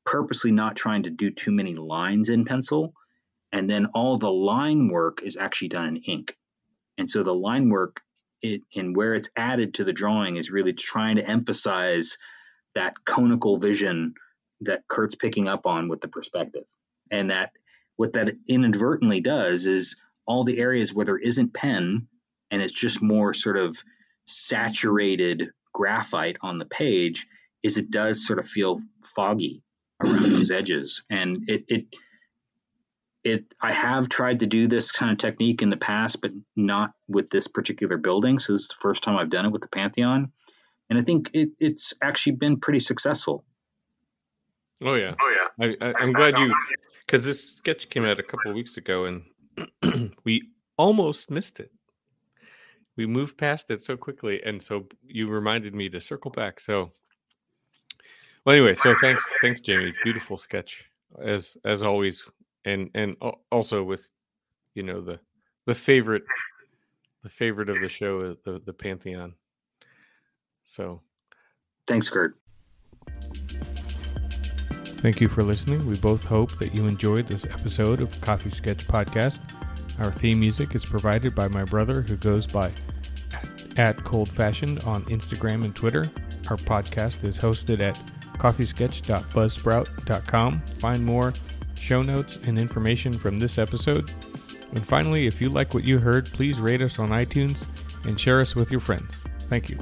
purposely 0.06 0.52
not 0.52 0.76
trying 0.76 1.02
to 1.02 1.10
do 1.10 1.30
too 1.30 1.50
many 1.50 1.74
lines 1.74 2.30
in 2.30 2.46
pencil. 2.46 2.94
And 3.52 3.68
then 3.68 3.86
all 3.86 4.16
the 4.16 4.32
line 4.32 4.88
work 4.88 5.22
is 5.22 5.36
actually 5.36 5.68
done 5.68 5.88
in 5.88 5.96
ink. 5.96 6.36
And 6.96 7.10
so 7.10 7.22
the 7.22 7.34
line 7.34 7.68
work 7.68 8.00
it, 8.40 8.62
and 8.74 8.96
where 8.96 9.14
it's 9.14 9.28
added 9.36 9.74
to 9.74 9.84
the 9.84 9.92
drawing 9.92 10.36
is 10.36 10.50
really 10.50 10.72
trying 10.72 11.16
to 11.16 11.28
emphasize 11.28 12.16
that 12.74 13.04
conical 13.04 13.58
vision 13.58 14.14
that 14.62 14.88
Kurt's 14.88 15.14
picking 15.14 15.48
up 15.48 15.66
on 15.66 15.88
with 15.88 16.00
the 16.00 16.08
perspective. 16.08 16.64
And 17.10 17.30
that 17.30 17.50
what 17.96 18.14
that 18.14 18.34
inadvertently 18.48 19.20
does 19.20 19.66
is 19.66 19.96
all 20.26 20.44
the 20.44 20.58
areas 20.58 20.94
where 20.94 21.06
there 21.06 21.18
isn't 21.18 21.54
pen 21.54 22.08
and 22.50 22.62
it's 22.62 22.72
just 22.72 23.02
more 23.02 23.34
sort 23.34 23.56
of 23.56 23.76
saturated 24.26 25.50
graphite 25.72 26.38
on 26.42 26.58
the 26.58 26.64
page 26.64 27.26
is 27.62 27.76
it 27.76 27.90
does 27.90 28.26
sort 28.26 28.38
of 28.38 28.46
feel 28.46 28.78
foggy 29.04 29.62
around 30.00 30.32
those 30.32 30.50
edges. 30.50 31.02
And 31.10 31.48
it 31.48 31.64
it 31.68 31.84
it 33.24 33.54
I 33.60 33.72
have 33.72 34.08
tried 34.08 34.40
to 34.40 34.46
do 34.46 34.66
this 34.66 34.92
kind 34.92 35.10
of 35.12 35.18
technique 35.18 35.62
in 35.62 35.70
the 35.70 35.76
past 35.76 36.20
but 36.20 36.32
not 36.54 36.92
with 37.08 37.30
this 37.30 37.48
particular 37.48 37.96
building. 37.96 38.38
So 38.38 38.52
this 38.52 38.62
is 38.62 38.68
the 38.68 38.74
first 38.80 39.02
time 39.02 39.16
I've 39.16 39.30
done 39.30 39.46
it 39.46 39.52
with 39.52 39.62
the 39.62 39.68
Pantheon. 39.68 40.32
And 40.88 40.98
I 40.98 41.02
think 41.02 41.30
it, 41.32 41.50
it's 41.58 41.94
actually 42.00 42.36
been 42.36 42.60
pretty 42.60 42.80
successful. 42.80 43.44
Oh 44.82 44.94
yeah. 44.94 45.14
Oh 45.20 45.34
yeah. 45.60 45.74
I, 45.80 46.02
am 46.02 46.12
glad 46.12 46.38
you 46.38 46.54
because 47.06 47.24
this 47.24 47.56
sketch 47.56 47.88
came 47.88 48.04
out 48.04 48.18
a 48.18 48.22
couple 48.22 48.50
of 48.50 48.54
weeks 48.54 48.76
ago 48.76 49.06
and 49.06 50.12
we 50.24 50.42
almost 50.76 51.30
missed 51.30 51.60
it. 51.60 51.72
We 52.96 53.06
moved 53.06 53.36
past 53.36 53.70
it 53.70 53.82
so 53.82 53.96
quickly, 53.96 54.42
and 54.42 54.62
so 54.62 54.86
you 55.06 55.28
reminded 55.28 55.74
me 55.74 55.88
to 55.90 56.00
circle 56.00 56.30
back. 56.30 56.60
So, 56.60 56.92
well, 58.46 58.54
anyway, 58.56 58.76
so 58.76 58.94
thanks, 59.00 59.24
thanks, 59.42 59.60
Jamie. 59.60 59.92
Beautiful 60.04 60.36
sketch 60.36 60.84
as 61.22 61.56
as 61.64 61.82
always, 61.82 62.24
and 62.64 62.90
and 62.94 63.16
also 63.50 63.82
with 63.82 64.08
you 64.74 64.84
know 64.84 65.00
the 65.00 65.18
the 65.66 65.74
favorite 65.74 66.22
the 67.24 67.28
favorite 67.28 67.68
of 67.68 67.80
the 67.80 67.88
show, 67.88 68.20
uh, 68.20 68.34
the 68.44 68.62
the 68.64 68.72
pantheon. 68.72 69.34
So, 70.64 71.00
thanks, 71.88 72.08
Kurt. 72.08 72.36
Thank 74.98 75.20
you 75.20 75.28
for 75.28 75.42
listening. 75.42 75.84
We 75.86 75.96
both 75.96 76.24
hope 76.24 76.56
that 76.58 76.72
you 76.74 76.86
enjoyed 76.86 77.26
this 77.26 77.44
episode 77.44 78.00
of 78.00 78.20
Coffee 78.20 78.50
Sketch 78.50 78.86
Podcast. 78.86 79.40
Our 79.98 80.12
theme 80.12 80.38
music 80.38 80.74
is 80.74 80.84
provided 80.84 81.34
by 81.34 81.48
my 81.48 81.64
brother 81.64 82.02
who 82.02 82.16
goes 82.16 82.46
by 82.46 82.70
at 83.76 84.02
Cold 84.04 84.28
Fashioned 84.28 84.80
on 84.80 85.04
Instagram 85.06 85.64
and 85.64 85.74
Twitter. 85.74 86.10
Our 86.48 86.56
podcast 86.56 87.24
is 87.24 87.38
hosted 87.38 87.80
at 87.80 87.98
coffeesketch.buzzsprout.com. 88.36 90.60
Find 90.78 91.04
more 91.04 91.32
show 91.78 92.02
notes 92.02 92.38
and 92.44 92.58
information 92.58 93.12
from 93.12 93.38
this 93.38 93.58
episode. 93.58 94.10
And 94.72 94.84
finally, 94.84 95.26
if 95.26 95.40
you 95.40 95.48
like 95.48 95.74
what 95.74 95.84
you 95.84 95.98
heard, 95.98 96.26
please 96.26 96.58
rate 96.58 96.82
us 96.82 96.98
on 96.98 97.10
iTunes 97.10 97.66
and 98.04 98.20
share 98.20 98.40
us 98.40 98.56
with 98.56 98.70
your 98.70 98.80
friends. 98.80 99.24
Thank 99.48 99.68
you. 99.68 99.78